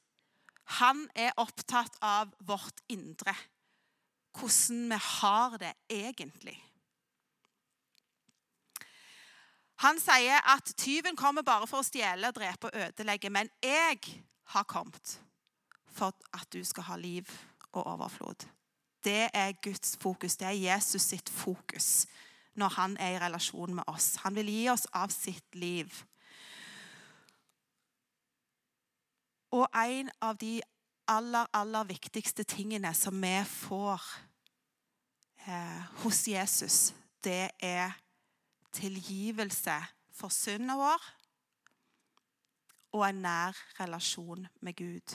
han 0.65 1.09
er 1.15 1.35
opptatt 1.37 1.97
av 2.03 2.33
vårt 2.41 2.81
indre. 2.89 3.35
Hvordan 4.35 4.89
vi 4.91 4.99
har 5.21 5.59
det 5.59 5.75
egentlig. 5.93 6.57
Han 9.85 10.01
sier 10.01 10.41
at 10.49 10.73
tyven 10.79 11.17
kommer 11.17 11.45
bare 11.47 11.67
for 11.67 11.83
å 11.83 11.87
stjele, 11.87 12.33
drepe 12.35 12.71
og 12.71 12.79
ødelegge. 12.87 13.31
Men 13.31 13.51
jeg 13.63 14.01
har 14.55 14.67
kommet 14.71 15.19
for 15.95 16.15
at 16.35 16.49
du 16.53 16.63
skal 16.65 16.89
ha 16.89 16.99
liv 16.99 17.29
og 17.73 17.87
overflod. 17.87 18.47
Det 19.05 19.29
er 19.35 19.59
Guds 19.63 19.97
fokus. 20.01 20.37
Det 20.37 20.49
er 20.49 20.63
Jesus 20.73 21.03
sitt 21.03 21.29
fokus 21.29 22.07
når 22.55 22.69
han 22.79 22.97
er 23.03 23.17
i 23.17 23.21
relasjon 23.21 23.75
med 23.75 23.85
oss. 23.91 24.15
Han 24.23 24.35
vil 24.39 24.49
gi 24.49 24.69
oss 24.71 24.87
av 24.95 25.11
sitt 25.13 25.59
liv. 25.59 25.91
Og 29.55 29.69
en 29.79 30.11
av 30.21 30.39
de 30.41 30.59
aller, 31.07 31.47
aller 31.55 31.85
viktigste 31.87 32.43
tingene 32.43 32.91
som 32.97 33.21
vi 33.23 33.37
får 33.47 34.07
eh, 35.47 35.83
hos 36.03 36.25
Jesus, 36.29 36.79
det 37.25 37.53
er 37.63 37.95
tilgivelse 38.75 39.77
for 40.15 40.35
synden 40.35 40.75
vår 40.79 41.07
og 42.95 43.05
en 43.09 43.23
nær 43.23 43.59
relasjon 43.79 44.47
med 44.63 44.77
Gud. 44.79 45.15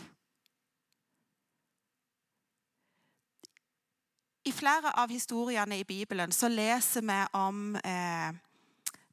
I 4.48 4.52
flere 4.56 4.92
av 4.96 5.12
historiene 5.12 5.80
i 5.80 5.88
Bibelen 5.88 6.32
så 6.32 6.48
leser 6.48 7.04
vi 7.04 7.20
om 7.38 7.76
eh, 7.76 8.32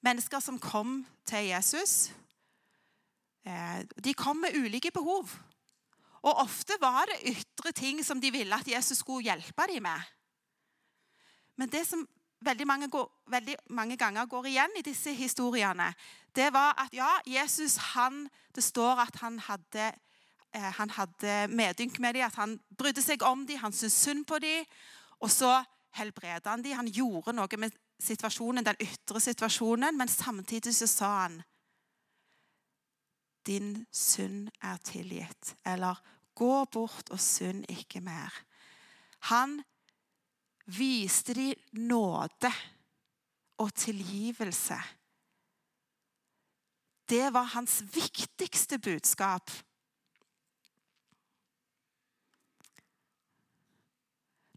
mennesker 0.07 0.41
som 0.41 0.59
kom 0.63 1.01
til 1.27 1.51
Jesus. 1.51 2.15
Eh, 3.47 3.85
de 4.05 4.15
kom 4.15 4.41
med 4.43 4.57
ulike 4.59 4.91
behov. 4.91 5.31
Og 6.27 6.43
ofte 6.43 6.75
var 6.81 7.07
det 7.07 7.37
ytre 7.37 7.73
ting 7.73 8.03
som 8.05 8.21
de 8.21 8.33
ville 8.35 8.57
at 8.57 8.69
Jesus 8.69 8.99
skulle 8.99 9.29
hjelpe 9.29 9.69
dem 9.71 9.85
med. 9.87 10.01
Men 11.57 11.71
det 11.71 11.85
som 11.87 12.03
veldig 12.45 12.67
mange, 12.67 12.89
veldig 13.31 13.57
mange 13.71 13.97
ganger 13.97 14.27
går 14.27 14.51
igjen 14.51 14.75
i 14.79 14.85
disse 14.85 15.15
historiene, 15.15 15.93
det 16.35 16.51
var 16.53 16.75
at 16.79 16.93
ja, 16.95 17.13
Jesus 17.27 17.77
han, 17.95 18.29
Det 18.55 18.65
står 18.65 19.01
at 19.01 19.17
han 19.21 19.39
hadde, 19.39 19.93
eh, 20.53 20.73
han 20.79 20.91
hadde 20.91 21.49
medynk 21.49 21.99
med 21.99 22.15
dem, 22.15 22.25
at 22.25 22.35
han 22.35 22.61
brydde 22.79 23.03
seg 23.03 23.23
om 23.23 23.47
dem, 23.47 23.59
han 23.59 23.73
syntes 23.73 23.93
synd 23.93 24.25
på 24.27 24.39
dem. 24.39 24.65
Og 25.21 25.31
så 25.31 25.63
helbreda 25.93 26.51
han 26.51 26.63
dem. 26.63 26.73
Han 26.77 26.89
gjorde 26.89 27.33
noe 27.37 27.59
med 27.59 27.77
situasjonen, 28.01 28.65
den 28.65 28.81
ytre 28.81 29.21
situasjonen, 29.21 29.97
men 29.97 30.09
samtidig 30.09 30.75
så 30.75 30.87
sa 30.87 31.11
han 31.27 31.43
Din 33.47 33.87
synd 33.93 34.51
er 34.63 34.81
tilgitt. 34.85 35.55
Eller 35.67 36.01
gå 36.35 36.65
bort 36.73 37.11
og 37.15 37.21
synd 37.21 37.65
ikke 37.73 38.03
mer. 38.05 38.35
Han 39.31 39.61
viste 40.67 41.35
de 41.35 41.53
nåde 41.73 42.51
og 43.63 43.73
tilgivelse. 43.75 44.79
Det 47.07 47.31
var 47.33 47.55
hans 47.55 47.81
viktigste 47.95 48.79
budskap 48.83 49.51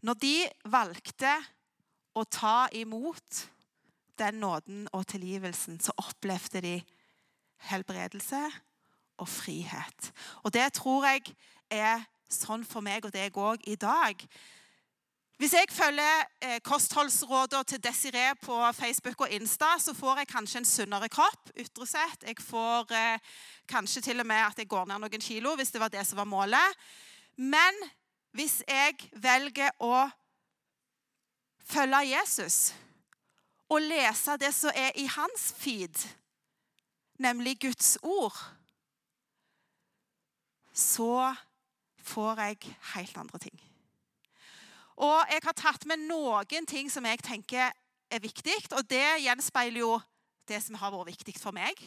Når 0.00 0.16
de 0.16 0.36
valgte 0.72 1.32
å 2.16 2.22
ta 2.24 2.70
imot 2.72 3.42
den 4.20 4.40
nåden 4.40 4.86
og 4.96 5.04
tilgivelsen, 5.12 5.76
så 5.80 5.92
opplevde 6.00 6.62
de 6.64 6.74
helbredelse 7.68 8.40
og 9.20 9.28
frihet. 9.28 10.12
Og 10.42 10.54
det 10.54 10.72
tror 10.76 11.06
jeg 11.06 11.34
er 11.70 12.02
sånn 12.30 12.64
for 12.66 12.84
meg 12.84 13.04
og 13.06 13.14
deg 13.14 13.36
òg 13.36 13.62
i 13.68 13.76
dag. 13.78 14.24
Hvis 15.40 15.54
jeg 15.56 15.70
følger 15.72 16.24
eh, 16.44 16.58
kostholdsrådene 16.60 17.64
til 17.64 17.80
Desiree 17.80 18.34
på 18.42 18.56
Facebook 18.76 19.20
og 19.24 19.30
Insta, 19.32 19.70
så 19.80 19.94
får 19.96 20.18
jeg 20.18 20.28
kanskje 20.28 20.60
en 20.60 20.68
sunnere 20.68 21.08
kropp 21.08 21.48
ytre 21.56 21.86
sett. 21.88 22.26
Jeg 22.28 22.36
får 22.44 22.92
eh, 22.92 23.30
kanskje 23.68 24.02
til 24.04 24.20
og 24.20 24.28
med 24.28 24.42
at 24.44 24.60
jeg 24.60 24.68
går 24.68 24.90
ned 24.90 25.00
noen 25.00 25.24
kilo, 25.24 25.54
hvis 25.56 25.72
det 25.72 25.80
var 25.80 25.88
det 25.88 26.04
som 26.04 26.20
var 26.20 26.28
målet. 26.28 26.76
Men 27.40 27.80
hvis 28.36 28.60
jeg 28.68 28.98
velger 29.16 29.72
å 29.80 30.10
følge 31.70 32.02
Jesus 32.10 32.74
og 33.70 33.80
lese 33.80 34.36
det 34.44 34.52
som 34.54 34.76
er 34.76 34.92
i 35.00 35.08
hans 35.08 35.50
feed, 35.56 36.04
nemlig 37.16 37.56
Guds 37.64 37.96
ord, 38.02 38.36
så 40.80 41.34
får 42.02 42.40
jeg 42.40 42.74
helt 42.94 43.20
andre 43.20 43.38
ting. 43.38 43.60
Og 45.00 45.32
jeg 45.32 45.40
har 45.44 45.56
tatt 45.56 45.86
med 45.88 46.02
noen 46.08 46.66
ting 46.68 46.90
som 46.92 47.06
jeg 47.08 47.22
tenker 47.24 47.72
er 48.10 48.20
viktig, 48.20 48.56
og 48.74 48.84
det 48.90 49.22
gjenspeiler 49.22 49.80
jo 49.80 49.94
det 50.50 50.58
som 50.64 50.76
har 50.80 50.92
vært 50.92 51.12
viktig 51.12 51.36
for 51.38 51.54
meg. 51.56 51.78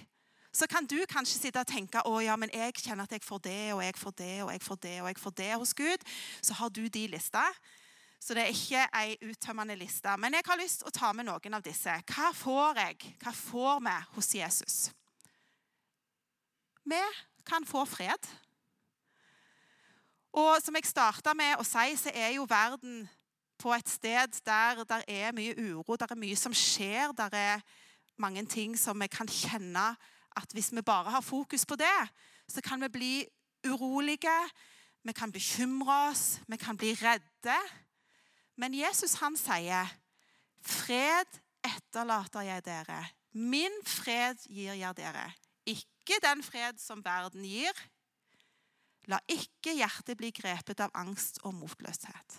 Så 0.54 0.68
kan 0.70 0.86
du 0.86 1.00
kanskje 1.10 1.40
sitte 1.40 1.62
og 1.62 1.70
tenke 1.70 2.02
å 2.06 2.20
ja, 2.22 2.36
men 2.38 2.52
jeg 2.54 2.76
kjenner 2.78 3.08
at 3.08 3.16
jeg 3.16 3.26
får 3.26 3.42
det 3.48 3.62
og 3.74 3.82
jeg 3.82 3.96
får 3.98 4.14
det 4.20 4.34
og 4.46 4.52
jeg 4.54 4.62
får 4.62 4.80
det 4.86 4.98
og 5.02 5.08
jeg 5.10 5.22
får 5.24 5.34
det 5.40 5.54
hos 5.56 5.74
Gud. 5.74 6.06
Så 6.46 6.58
har 6.60 6.70
du 6.70 6.84
de 6.88 7.08
lista. 7.10 7.42
Så 8.22 8.38
det 8.38 8.46
er 8.46 8.54
ikke 8.54 8.84
ei 8.96 9.18
uttømmende 9.26 9.76
liste. 9.76 10.14
Men 10.22 10.38
jeg 10.38 10.46
har 10.46 10.62
lyst 10.62 10.84
til 10.84 10.92
å 10.92 10.96
ta 10.96 11.10
med 11.12 11.26
noen 11.28 11.58
av 11.58 11.66
disse. 11.66 11.96
Hva 12.14 12.30
får 12.38 12.80
jeg? 12.84 13.16
Hva 13.24 13.34
får 13.36 13.82
vi 13.88 13.96
hos 14.14 14.30
Jesus? 14.38 14.78
Vi 16.86 17.02
kan 17.50 17.66
få 17.66 17.84
fred. 17.90 18.30
Og 20.34 20.58
som 20.66 20.76
jeg 20.76 20.90
starta 20.90 21.36
med 21.38 21.60
å 21.62 21.66
si, 21.68 21.94
så 22.00 22.10
er 22.10 22.34
jo 22.34 22.48
verden 22.50 23.04
på 23.62 23.72
et 23.76 23.90
sted 23.90 24.40
der 24.46 24.82
det 24.90 25.04
er 25.08 25.36
mye 25.36 25.54
uro, 25.54 25.96
der 25.96 26.10
er 26.10 26.20
mye 26.20 26.38
som 26.40 26.56
skjer. 26.58 27.14
Der 27.14 27.30
er 27.38 27.62
mange 28.18 28.46
ting 28.50 28.74
som 28.80 29.00
vi 29.00 29.08
kan 29.08 29.30
kjenne 29.30 29.94
at 30.34 30.56
hvis 30.58 30.72
vi 30.74 30.82
bare 30.82 31.14
har 31.14 31.22
fokus 31.22 31.66
på 31.66 31.78
det, 31.78 32.00
så 32.50 32.62
kan 32.66 32.82
vi 32.82 32.90
bli 32.90 33.14
urolige, 33.70 34.34
vi 35.04 35.14
kan 35.14 35.32
bekymre 35.32 36.10
oss, 36.10 36.40
vi 36.48 36.58
kan 36.58 36.78
bli 36.78 36.96
redde. 36.98 37.60
Men 38.58 38.74
Jesus 38.74 39.14
han 39.22 39.38
sier, 39.38 39.86
'Fred 40.62 41.30
etterlater 41.64 42.42
jeg 42.42 42.66
dere. 42.66 43.06
Min 43.34 43.72
fred 43.86 44.38
gir 44.50 44.74
jeg 44.74 44.98
dere.' 44.98 45.34
Ikke 45.66 46.20
den 46.24 46.44
fred 46.44 46.80
som 46.80 47.06
verden 47.06 47.46
gir, 47.46 47.72
La 49.12 49.20
ikke 49.28 49.74
hjertet 49.76 50.18
bli 50.20 50.32
grepet 50.36 50.80
av 50.84 50.94
angst 50.96 51.42
og 51.44 51.56
motløshet. 51.58 52.38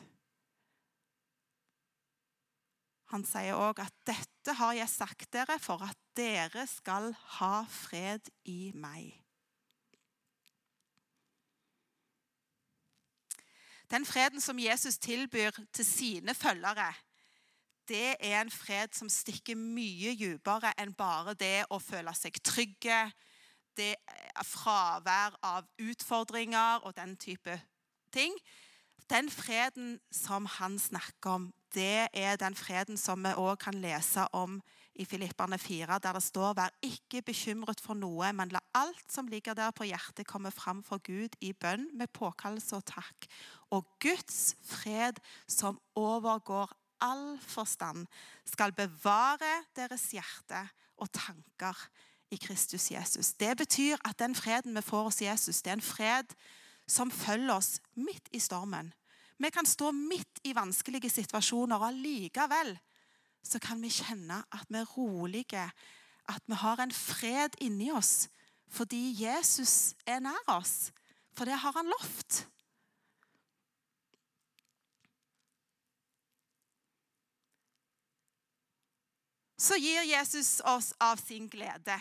Han 3.12 3.24
sier 3.28 3.54
òg 3.54 3.82
at 3.84 3.94
'dette 4.08 4.54
har 4.58 4.72
jeg 4.74 4.90
sagt 4.90 5.28
dere 5.32 5.58
for 5.60 5.82
at 5.84 5.98
dere 6.16 6.66
skal 6.66 7.12
ha 7.38 7.64
fred 7.68 8.30
i 8.44 8.72
meg'. 8.74 9.20
Den 13.90 14.06
freden 14.08 14.40
som 14.40 14.58
Jesus 14.58 14.98
tilbyr 14.98 15.52
til 15.72 15.84
sine 15.86 16.34
følgere, 16.34 16.94
det 17.88 18.16
er 18.18 18.40
en 18.40 18.50
fred 18.50 18.96
som 18.96 19.08
stikker 19.12 19.54
mye 19.54 20.16
dypere 20.16 20.72
enn 20.80 20.94
bare 20.96 21.34
det 21.38 21.66
å 21.70 21.78
føle 21.78 22.14
seg 22.16 22.40
trygge, 22.42 23.12
det 23.76 23.94
er 24.08 24.46
fravær 24.46 25.38
av 25.44 25.66
utfordringer 25.82 26.84
og 26.84 26.94
den 26.96 27.16
type 27.20 27.58
ting. 28.14 28.34
Den 29.10 29.28
freden 29.30 29.98
som 30.12 30.46
han 30.58 30.78
snakker 30.78 31.30
om, 31.30 31.50
det 31.74 32.08
er 32.14 32.38
den 32.40 32.54
freden 32.56 32.96
som 33.00 33.24
vi 33.24 33.34
òg 33.36 33.58
kan 33.66 33.76
lese 33.82 34.24
om 34.32 34.60
i 34.94 35.04
Filipperne 35.04 35.58
4, 35.58 35.98
der 35.98 36.14
det 36.14 36.22
står 36.22 36.54
Vær 36.54 36.74
ikke 36.86 37.22
bekymret 37.26 37.82
for 37.82 37.98
noe, 37.98 38.30
men 38.32 38.52
la 38.54 38.62
alt 38.78 39.10
som 39.10 39.26
ligger 39.28 39.56
der 39.58 39.74
på 39.74 39.88
hjertet, 39.88 40.26
komme 40.26 40.52
fram 40.54 40.84
for 40.86 41.02
Gud 41.02 41.34
i 41.42 41.50
bønn 41.52 41.88
med 41.98 42.12
påkallelse 42.14 42.78
og 42.78 42.86
takk. 42.86 43.26
Og 43.74 43.88
Guds 44.00 44.54
fred, 44.62 45.18
som 45.50 45.80
overgår 45.98 46.70
all 47.02 47.34
forstand, 47.42 48.06
skal 48.46 48.72
bevare 48.72 49.64
deres 49.76 50.12
hjerte 50.14 50.62
og 51.02 51.10
tanker 51.10 51.74
i 52.34 52.40
Kristus 52.40 52.90
Jesus. 52.90 53.32
Det 53.38 53.56
betyr 53.56 53.96
at 54.04 54.18
den 54.18 54.34
freden 54.34 54.76
vi 54.76 54.82
får 54.82 55.08
hos 55.08 55.22
Jesus, 55.22 55.62
det 55.62 55.70
er 55.70 55.78
en 55.78 55.88
fred 55.94 56.34
som 56.86 57.10
følger 57.10 57.54
oss 57.54 57.78
midt 57.94 58.28
i 58.32 58.40
stormen. 58.42 58.92
Vi 59.38 59.50
kan 59.50 59.66
stå 59.66 59.90
midt 59.90 60.40
i 60.44 60.54
vanskelige 60.54 61.10
situasjoner, 61.10 61.76
og 61.78 61.88
allikevel 61.88 62.76
så 63.44 63.58
kan 63.60 63.82
vi 63.82 63.92
kjenne 63.92 64.40
at 64.52 64.70
vi 64.70 64.80
er 64.80 64.90
rolige, 64.96 65.64
at 66.28 66.42
vi 66.46 66.58
har 66.58 66.80
en 66.80 66.94
fred 66.94 67.58
inni 67.60 67.90
oss 67.92 68.28
fordi 68.74 69.12
Jesus 69.22 69.94
er 70.06 70.18
nær 70.24 70.48
oss. 70.50 70.90
For 71.36 71.46
det 71.46 71.54
har 71.62 71.74
han 71.76 71.86
lovt. 71.86 72.40
Så 79.58 79.78
gir 79.78 80.02
Jesus 80.02 80.58
oss 80.66 80.90
av 81.00 81.20
sin 81.22 81.46
glede. 81.48 81.96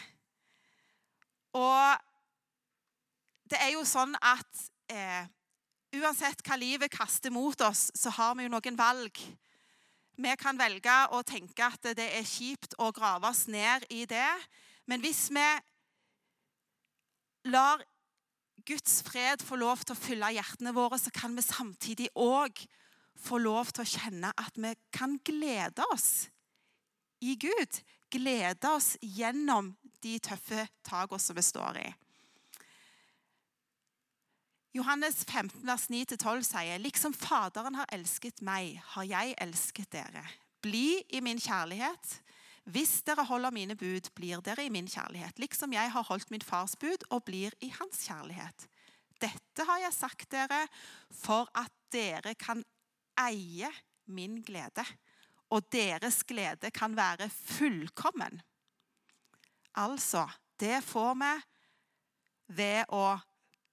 Og 1.54 1.98
det 3.52 3.60
er 3.62 3.74
jo 3.76 3.84
sånn 3.86 4.16
at 4.24 4.64
eh, 4.92 5.26
uansett 6.00 6.42
hva 6.46 6.58
livet 6.58 6.94
kaster 6.94 7.34
mot 7.34 7.60
oss, 7.66 7.90
så 7.94 8.14
har 8.18 8.36
vi 8.38 8.48
jo 8.48 8.54
noen 8.54 8.80
valg. 8.80 9.20
Vi 10.14 10.36
kan 10.38 10.58
velge 10.58 10.94
å 11.14 11.24
tenke 11.26 11.66
at 11.66 11.94
det 11.98 12.10
er 12.18 12.28
kjipt 12.28 12.78
å 12.82 12.92
grave 12.94 13.30
oss 13.30 13.46
ned 13.50 13.86
i 13.94 14.06
det. 14.10 14.30
Men 14.90 15.02
hvis 15.02 15.28
vi 15.34 15.48
lar 17.50 17.82
Guds 18.64 19.02
fred 19.04 19.42
få 19.44 19.58
lov 19.60 19.84
til 19.84 19.96
å 19.96 20.00
fylle 20.00 20.32
hjertene 20.36 20.74
våre, 20.76 21.00
så 21.02 21.12
kan 21.14 21.36
vi 21.36 21.44
samtidig 21.44 22.10
òg 22.16 22.62
få 23.20 23.40
lov 23.42 23.74
til 23.74 23.84
å 23.84 23.90
kjenne 23.90 24.32
at 24.40 24.56
vi 24.58 24.72
kan 24.96 25.18
glede 25.26 25.86
oss 25.94 26.30
i 27.24 27.36
Gud. 27.40 27.82
Glede 28.14 28.70
oss 28.72 28.94
gjennom 29.02 29.74
de 30.04 30.18
tøffe 30.24 30.68
takene 30.86 31.22
som 31.22 31.38
vi 31.38 31.46
står 31.46 31.80
i. 31.82 31.90
Johannes 34.74 35.20
15, 35.30 35.62
vers 35.68 35.86
9-12 35.94 36.46
sier, 36.48 36.80
liksom 36.82 37.14
Faderen 37.14 37.78
har 37.78 37.90
elsket 37.94 38.42
meg, 38.42 38.80
har 38.96 39.06
jeg 39.06 39.36
elsket 39.44 39.92
dere. 39.94 40.24
Bli 40.66 41.04
i 41.14 41.22
min 41.22 41.38
kjærlighet. 41.38 42.16
Hvis 42.74 43.02
dere 43.06 43.26
holder 43.28 43.54
mine 43.54 43.76
bud, 43.78 44.08
blir 44.18 44.42
dere 44.42 44.66
i 44.66 44.72
min 44.74 44.88
kjærlighet, 44.90 45.38
liksom 45.38 45.76
jeg 45.76 45.92
har 45.94 46.08
holdt 46.08 46.32
min 46.34 46.42
fars 46.42 46.74
bud 46.80 47.06
og 47.12 47.26
blir 47.28 47.54
i 47.62 47.70
hans 47.76 48.06
kjærlighet. 48.08 48.66
Dette 49.22 49.68
har 49.68 49.84
jeg 49.84 49.96
sagt 49.96 50.32
dere 50.32 50.64
for 51.14 51.52
at 51.60 51.72
dere 51.94 52.34
kan 52.40 52.64
eie 53.20 53.70
min 54.10 54.40
glede, 54.42 54.88
og 55.54 55.68
deres 55.72 56.24
glede 56.26 56.72
kan 56.74 56.96
være 56.98 57.30
fullkommen. 57.30 58.42
Altså, 59.80 60.28
det 60.60 60.84
får 60.86 61.14
vi 61.22 61.32
ved 62.58 62.92
å 62.94 63.18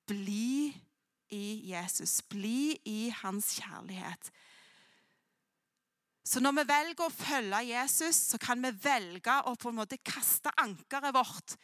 bli 0.08 0.70
i 1.30 1.46
Jesus, 1.70 2.20
bli 2.26 2.74
i 2.88 3.10
hans 3.20 3.52
kjærlighet. 3.60 4.30
Så 6.26 6.42
når 6.42 6.60
vi 6.60 6.66
velger 6.68 7.04
å 7.06 7.12
følge 7.12 7.60
Jesus, 7.70 8.18
så 8.32 8.38
kan 8.38 8.60
vi 8.62 8.72
velge 8.82 9.34
å 9.46 9.56
på 9.58 9.70
en 9.70 9.80
måte 9.80 9.98
kaste 10.04 10.52
ankeret 10.62 11.14
vårt 11.16 11.56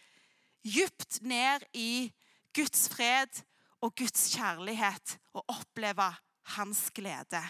dypt 0.66 1.20
ned 1.22 1.66
i 1.76 2.08
Guds 2.56 2.86
fred 2.90 3.42
og 3.84 3.94
Guds 3.98 4.30
kjærlighet 4.34 5.18
og 5.36 5.44
oppleve 5.54 6.08
hans 6.56 6.88
glede. 6.94 7.42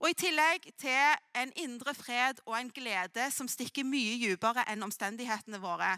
Og 0.00 0.10
I 0.10 0.16
tillegg 0.18 0.66
til 0.78 1.16
en 1.40 1.52
indre 1.56 1.94
fred 1.96 2.40
og 2.46 2.56
en 2.58 2.70
glede 2.70 3.30
som 3.32 3.48
stikker 3.48 3.86
mye 3.88 4.18
dypere 4.20 4.66
enn 4.72 4.84
omstendighetene 4.84 5.60
våre, 5.62 5.96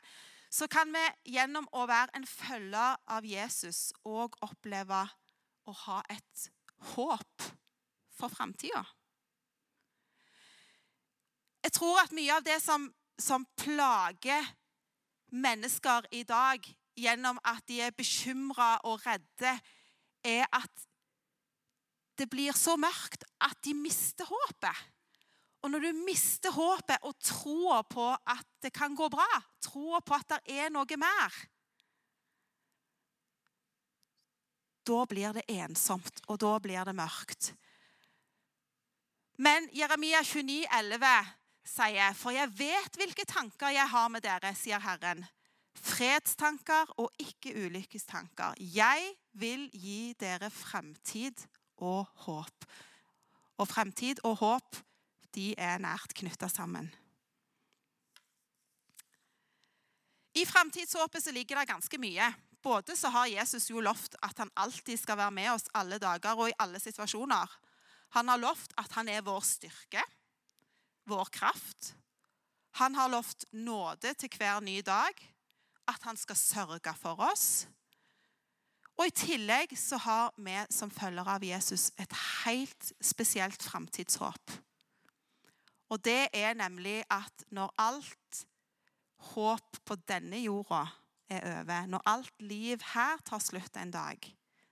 så 0.50 0.68
kan 0.70 0.88
vi 0.94 1.34
gjennom 1.34 1.66
å 1.76 1.84
være 1.88 2.14
en 2.16 2.26
følger 2.26 2.96
av 3.10 3.26
Jesus 3.26 3.88
òg 4.06 4.38
oppleve 4.44 5.02
å 5.68 5.74
ha 5.84 5.98
et 6.08 6.48
håp 6.94 7.48
for 8.16 8.32
framtida. 8.32 8.84
Jeg 11.64 11.74
tror 11.76 12.00
at 12.00 12.14
mye 12.16 12.32
av 12.32 12.46
det 12.46 12.56
som, 12.64 12.86
som 13.20 13.44
plager 13.58 14.46
mennesker 15.34 16.06
i 16.16 16.22
dag 16.24 16.64
gjennom 16.98 17.38
at 17.44 17.66
de 17.68 17.82
er 17.84 17.94
bekymra 17.94 18.78
og 18.88 19.02
redde, 19.04 19.58
er 20.24 20.46
at 20.54 20.87
det 22.18 22.26
blir 22.30 22.56
så 22.56 22.76
mørkt 22.80 23.24
at 23.44 23.58
de 23.64 23.74
mister 23.78 24.26
håpet. 24.28 24.86
Og 25.62 25.72
når 25.72 25.88
du 25.88 26.02
mister 26.06 26.54
håpet 26.54 27.06
og 27.06 27.16
troa 27.22 27.80
på 27.86 28.10
at 28.14 28.46
det 28.62 28.72
kan 28.74 28.94
gå 28.98 29.08
bra, 29.10 29.26
troa 29.62 30.00
på 30.02 30.14
at 30.18 30.36
det 30.36 30.58
er 30.64 30.74
noe 30.74 30.98
mer 31.00 31.38
Da 34.88 35.02
blir 35.04 35.34
det 35.36 35.42
ensomt, 35.52 36.22
og 36.32 36.38
da 36.40 36.54
blir 36.64 36.80
det 36.88 36.94
mørkt. 36.96 37.50
Men 39.36 39.66
Jeremia 39.76 40.22
29, 40.24 40.64
29,11 40.64 41.34
sier, 41.68 42.14
For 42.16 42.32
jeg 42.32 42.48
vet 42.56 42.96
hvilke 42.96 43.26
tanker 43.28 43.74
jeg 43.74 43.84
har 43.92 44.08
med 44.08 44.24
dere, 44.24 44.54
sier 44.56 44.80
Herren. 44.80 45.26
Fredstanker 45.76 46.88
og 46.98 47.12
ikke 47.20 47.52
ulykkestanker. 47.66 48.56
Jeg 48.58 49.12
vil 49.36 49.68
gi 49.76 50.14
dere 50.18 50.48
fremtid 50.48 51.44
og 51.78 52.06
håp. 52.26 52.66
Og 53.58 53.68
fremtid 53.68 54.22
og 54.26 54.38
håp 54.42 54.80
de 55.34 55.52
er 55.58 55.80
nært 55.82 56.14
knytta 56.16 56.48
sammen. 56.50 56.88
I 60.38 60.44
framtidshåpet 60.46 61.24
så 61.24 61.34
ligger 61.34 61.58
det 61.58 61.70
ganske 61.70 61.98
mye. 61.98 62.26
Både 62.62 62.96
så 62.98 63.10
har 63.14 63.30
Jesus 63.30 63.70
jo 63.70 63.82
lovt 63.82 64.14
at 64.22 64.38
han 64.38 64.50
alltid 64.58 64.98
skal 65.00 65.18
være 65.18 65.34
med 65.34 65.50
oss 65.54 65.70
alle 65.78 65.98
dager 66.02 66.38
og 66.38 66.50
i 66.50 66.58
alle 66.62 66.80
situasjoner. 66.82 67.46
Han 68.16 68.30
har 68.30 68.40
lovt 68.40 68.74
at 68.80 68.92
han 68.96 69.10
er 69.10 69.24
vår 69.26 69.42
styrke, 69.46 70.02
vår 71.08 71.32
kraft. 71.34 71.92
Han 72.78 72.94
har 72.94 73.10
lovt 73.10 73.48
nåde 73.52 74.14
til 74.14 74.30
hver 74.38 74.60
ny 74.64 74.78
dag, 74.86 75.12
at 75.88 76.06
han 76.06 76.16
skal 76.16 76.36
sørge 76.36 76.94
for 77.00 77.20
oss. 77.30 77.66
Og 78.98 79.06
I 79.06 79.14
tillegg 79.14 79.76
så 79.78 79.98
har 80.02 80.32
vi 80.42 80.56
som 80.74 80.90
følgere 80.90 81.36
av 81.38 81.44
Jesus 81.46 81.92
et 82.02 82.14
helt 82.44 82.90
spesielt 82.98 83.62
framtidshåp. 83.62 84.56
Og 85.88 86.02
det 86.04 86.28
er 86.36 86.58
nemlig 86.58 87.00
at 87.10 87.46
når 87.54 87.70
alt 87.78 88.42
håp 89.32 89.78
på 89.86 89.96
denne 90.08 90.42
jorda 90.42 90.82
er 91.30 91.46
over, 91.60 91.86
når 91.86 92.04
alt 92.10 92.42
liv 92.42 92.82
her 92.94 93.22
tar 93.24 93.42
slutt 93.42 93.78
en 93.78 93.94
dag, 93.94 94.18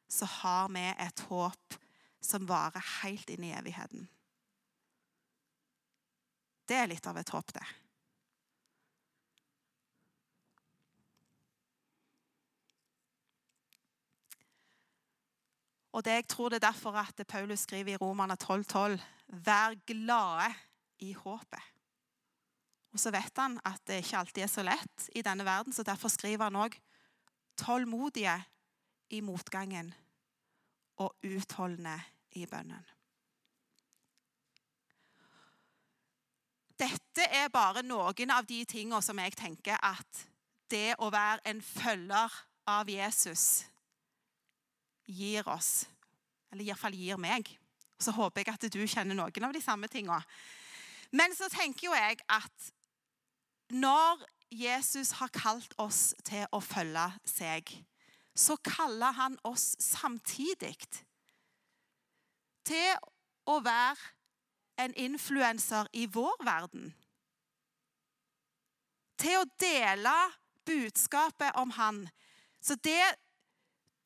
så 0.09 0.27
har 0.43 0.69
vi 0.75 0.85
et 0.91 1.25
håp 1.31 1.79
som 2.23 2.47
varer 2.49 2.83
helt 3.03 3.31
inn 3.31 3.47
i 3.47 3.55
evigheten. 3.55 4.09
Det 6.67 6.79
er 6.81 6.91
litt 6.91 7.07
av 7.07 7.19
et 7.21 7.31
håp, 7.31 7.53
det. 7.55 7.67
Og 15.97 16.05
det 16.05 16.13
jeg 16.13 16.29
tror 16.29 16.49
det 16.53 16.59
er 16.59 16.69
derfor 16.69 16.93
at 17.01 17.21
Paulus 17.29 17.63
skriver 17.65 17.95
i 17.95 17.97
Romerne 17.97 18.37
12,12.: 18.43 18.63
12, 18.69 19.01
Vær 19.29 19.75
glade 19.87 20.55
i 20.99 21.13
håpet. 21.13 21.63
Og 22.93 23.01
så 23.01 23.11
vet 23.11 23.33
han 23.37 23.61
at 23.65 23.81
det 23.87 24.03
ikke 24.03 24.19
alltid 24.19 24.43
er 24.43 24.51
så 24.53 24.63
lett 24.63 25.09
i 25.17 25.23
denne 25.23 25.45
verden, 25.45 25.73
så 25.73 25.83
derfor 25.83 26.09
skriver 26.09 26.45
han 26.45 26.57
òg 26.57 26.77
tålmodige 27.57 28.37
i 29.11 29.21
motgangen 29.21 29.95
og 30.97 31.17
utholdende 31.25 31.97
i 32.31 32.47
bønnen. 32.47 32.85
Dette 36.77 37.25
er 37.33 37.49
bare 37.49 37.83
noen 37.83 38.31
av 38.31 38.45
de 38.45 38.65
tingene 38.69 39.01
som 39.03 39.19
jeg 39.19 39.33
tenker 39.37 39.81
at 39.81 40.27
det 40.71 40.93
å 41.01 41.09
være 41.13 41.41
en 41.49 41.63
følger 41.65 42.37
av 42.69 42.89
Jesus 42.91 43.65
gir 45.07 45.49
oss. 45.49 45.87
Eller 46.53 46.67
iallfall 46.67 46.97
gir 46.97 47.21
meg. 47.21 47.49
Så 47.99 48.13
håper 48.13 48.43
jeg 48.43 48.55
at 48.55 48.69
du 48.73 48.83
kjenner 48.85 49.17
noen 49.17 49.49
av 49.49 49.55
de 49.55 49.63
samme 49.65 49.89
tingene. 49.89 50.21
Men 51.15 51.35
så 51.37 51.49
tenker 51.53 51.89
jo 51.89 51.95
jeg 51.97 52.19
at 52.29 52.73
når 53.73 54.27
Jesus 54.53 55.17
har 55.19 55.33
kalt 55.35 55.75
oss 55.83 56.15
til 56.27 56.47
å 56.55 56.61
følge 56.63 57.07
seg, 57.27 57.71
så 58.37 58.57
kaller 58.63 59.17
han 59.17 59.39
oss 59.49 59.75
samtidig 59.81 60.77
til 62.67 62.99
å 63.49 63.59
være 63.65 64.13
en 64.83 64.95
influenser 64.95 65.89
i 65.97 66.05
vår 66.13 66.45
verden. 66.45 66.91
Til 69.17 69.41
å 69.41 69.49
dele 69.61 70.15
budskapet 70.67 71.57
om 71.57 71.73
han. 71.79 72.03
Så 72.61 72.77
det, 72.85 73.15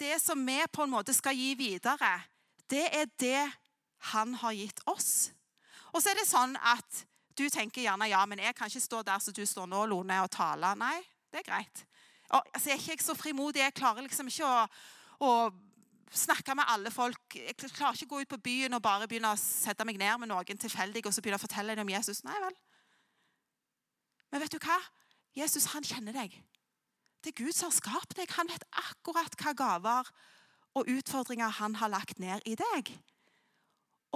det 0.01 0.17
som 0.23 0.41
vi 0.47 0.59
på 0.73 0.85
en 0.85 0.93
måte 0.93 1.15
skal 1.17 1.37
gi 1.37 1.53
videre, 1.59 2.15
det 2.71 2.87
er 2.97 3.11
det 3.21 3.45
han 4.11 4.35
har 4.41 4.57
gitt 4.57 4.81
oss. 4.89 5.31
Og 5.93 6.01
så 6.01 6.13
er 6.13 6.21
det 6.21 6.29
sånn 6.29 6.57
at 6.57 7.05
du 7.37 7.47
tenker 7.53 7.85
gjerne 7.85 8.09
ja, 8.11 8.21
men 8.29 8.41
jeg 8.43 8.57
kan 8.57 8.71
ikke 8.71 8.83
stå 8.83 9.03
der 9.07 9.21
som 9.23 9.35
du 9.37 9.43
står 9.47 9.69
nå, 9.71 9.85
Lone, 9.91 10.21
og 10.25 10.31
tale. 10.33 10.73
Nei, 10.79 10.99
det 11.33 11.43
er 11.43 11.49
greit. 11.49 11.85
Og, 12.31 12.45
altså, 12.55 12.71
jeg 12.71 12.79
er 12.79 12.95
ikke 12.95 13.07
så 13.07 13.17
frimodig. 13.19 13.63
Jeg 13.65 13.77
klarer 13.77 14.07
liksom 14.07 14.29
ikke 14.31 14.47
å, 14.47 14.67
å 15.27 15.31
snakke 16.15 16.55
med 16.59 16.71
alle 16.71 16.93
folk. 16.95 17.37
Jeg 17.37 17.57
klarer 17.59 17.97
ikke 17.97 18.09
å 18.09 18.15
gå 18.15 18.23
ut 18.25 18.33
på 18.35 18.43
byen 18.45 18.77
og 18.77 18.85
bare 18.85 19.09
begynne 19.11 19.33
å 19.33 19.41
sette 19.41 19.87
meg 19.89 19.99
ned 20.01 20.23
med 20.23 20.31
noen 20.31 20.63
tilfeldig 20.63 21.05
og 21.07 21.15
så 21.15 21.25
begynne 21.25 21.41
å 21.41 21.43
fortelle 21.43 21.75
dem 21.75 21.87
om 21.87 21.95
Jesus. 21.95 22.23
Nei 22.27 22.39
vel. 22.45 22.57
Men 24.31 24.45
vet 24.45 24.55
du 24.55 24.63
hva? 24.63 24.79
Jesus 25.35 25.71
han 25.75 25.87
kjenner 25.87 26.15
deg. 26.15 26.35
Det 27.21 27.33
er 27.33 27.45
Gud 27.45 27.53
som 27.53 27.69
har 27.69 27.77
skapt 27.77 28.17
deg. 28.17 28.31
Han 28.37 28.49
vet 28.49 28.67
akkurat 28.71 29.37
hva 29.41 29.55
gaver 29.57 30.11
og 30.79 30.89
utfordringer 30.89 31.51
han 31.61 31.77
har 31.81 31.93
lagt 31.93 32.21
ned 32.23 32.47
i 32.47 32.57
deg. 32.59 32.93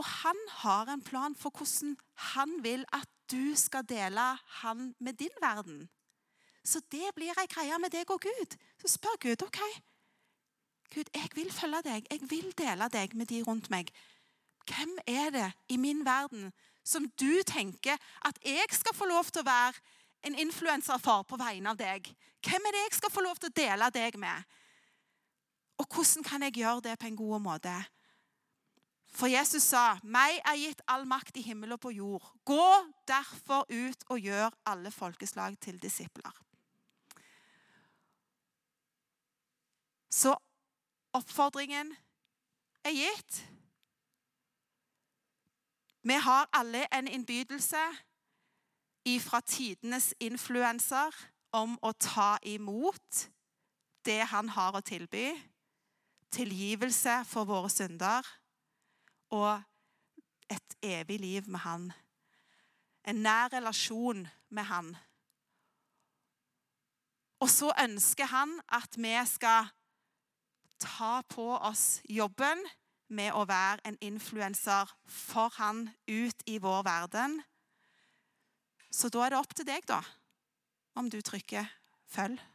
Og 0.00 0.06
han 0.22 0.38
har 0.64 0.90
en 0.90 1.02
plan 1.04 1.34
for 1.38 1.54
hvordan 1.54 1.96
han 2.32 2.56
vil 2.64 2.86
at 2.92 3.08
du 3.30 3.54
skal 3.56 3.86
dele 3.88 4.24
han 4.60 4.94
med 4.98 5.20
din 5.20 5.36
verden. 5.42 5.88
Så 6.64 6.80
det 6.92 7.12
blir 7.16 7.36
ei 7.36 7.48
greie 7.50 7.78
med 7.78 7.92
deg 7.92 8.10
og 8.10 8.24
Gud. 8.24 8.56
Så 8.80 8.96
spør 8.96 9.20
Gud 9.20 9.44
ok, 9.44 9.60
Gud, 10.94 11.04
jeg 11.14 11.28
vil 11.34 11.52
følge 11.52 11.82
deg. 11.82 12.06
Jeg 12.10 12.20
vil 12.30 12.52
dele 12.58 12.88
deg 12.92 13.14
med 13.18 13.26
de 13.26 13.42
rundt 13.42 13.70
meg. 13.70 13.90
Hvem 14.70 14.98
er 15.06 15.30
det 15.30 15.48
i 15.68 15.76
min 15.76 16.04
verden 16.06 16.52
som 16.84 17.08
du 17.20 17.42
tenker 17.46 17.98
at 18.24 18.38
jeg 18.44 18.68
skal 18.70 18.94
få 18.94 19.08
lov 19.08 19.24
til 19.32 19.42
å 19.42 19.48
være 19.48 19.80
en 20.24 20.38
influenser 20.38 20.98
for 21.02 21.24
på 21.28 21.38
vegne 21.40 21.70
av 21.70 21.78
deg? 21.80 22.08
Hvem 22.44 22.68
er 22.68 22.76
det 22.76 22.84
jeg 22.84 22.98
skal 22.98 23.12
få 23.12 23.24
lov 23.24 23.40
til 23.40 23.52
å 23.52 23.56
dele 23.56 23.90
deg 23.94 24.16
med? 24.20 24.54
Og 25.80 25.86
hvordan 25.90 26.24
kan 26.24 26.42
jeg 26.46 26.60
gjøre 26.60 26.84
det 26.88 26.98
på 26.98 27.08
en 27.10 27.18
god 27.18 27.44
måte? 27.44 27.74
For 29.14 29.30
Jesus 29.30 29.62
sa, 29.62 29.98
'Meg 30.02 30.40
er 30.44 30.56
gitt 30.58 30.80
all 30.88 31.04
makt 31.06 31.36
i 31.36 31.42
himmel 31.42 31.72
og 31.72 31.80
på 31.80 31.90
jord.' 31.90 32.32
'Gå 32.44 32.92
derfor 33.06 33.66
ut 33.70 34.04
og 34.08 34.18
gjør 34.20 34.50
alle 34.66 34.90
folkeslag 34.90 35.60
til 35.60 35.78
disipler.' 35.78 36.40
Så 40.10 40.34
oppfordringen 41.12 41.96
er 42.84 42.90
gitt. 42.90 43.46
Vi 46.02 46.12
har 46.12 46.48
alle 46.52 46.86
en 46.94 47.08
innbydelse 47.08 47.82
fra 49.20 49.40
tidenes 49.44 50.12
influenser 50.20 51.12
om 51.52 51.76
å 51.84 51.92
ta 51.92 52.36
imot 52.42 53.26
det 54.04 54.22
han 54.30 54.48
har 54.48 54.76
å 54.76 54.82
tilby. 54.84 55.28
Tilgivelse 56.34 57.20
for 57.28 57.46
våre 57.48 57.70
synder 57.70 58.26
og 59.34 59.62
et 60.50 60.76
evig 60.82 61.20
liv 61.20 61.48
med 61.48 61.62
han. 61.64 61.88
En 63.04 63.22
nær 63.22 63.52
relasjon 63.52 64.24
med 64.48 64.64
han. 64.64 64.94
Og 67.44 67.50
så 67.52 67.72
ønsker 67.84 68.30
han 68.32 68.56
at 68.72 68.96
vi 68.96 69.12
skal 69.28 69.68
ta 70.80 71.20
på 71.28 71.44
oss 71.56 72.00
jobben 72.08 72.60
med 73.12 73.34
å 73.36 73.44
være 73.48 73.84
en 73.84 73.98
influenser 74.00 74.90
for 75.06 75.52
han 75.58 75.90
ut 76.08 76.46
i 76.48 76.58
vår 76.58 76.82
verden. 76.86 77.42
Så 78.94 79.10
da 79.10 79.24
er 79.24 79.34
det 79.34 79.40
opp 79.40 79.54
til 79.58 79.66
deg, 79.66 79.82
da, 79.90 79.98
om 80.94 81.10
du 81.10 81.18
trykker 81.20 81.66
'følg'. 82.06 82.53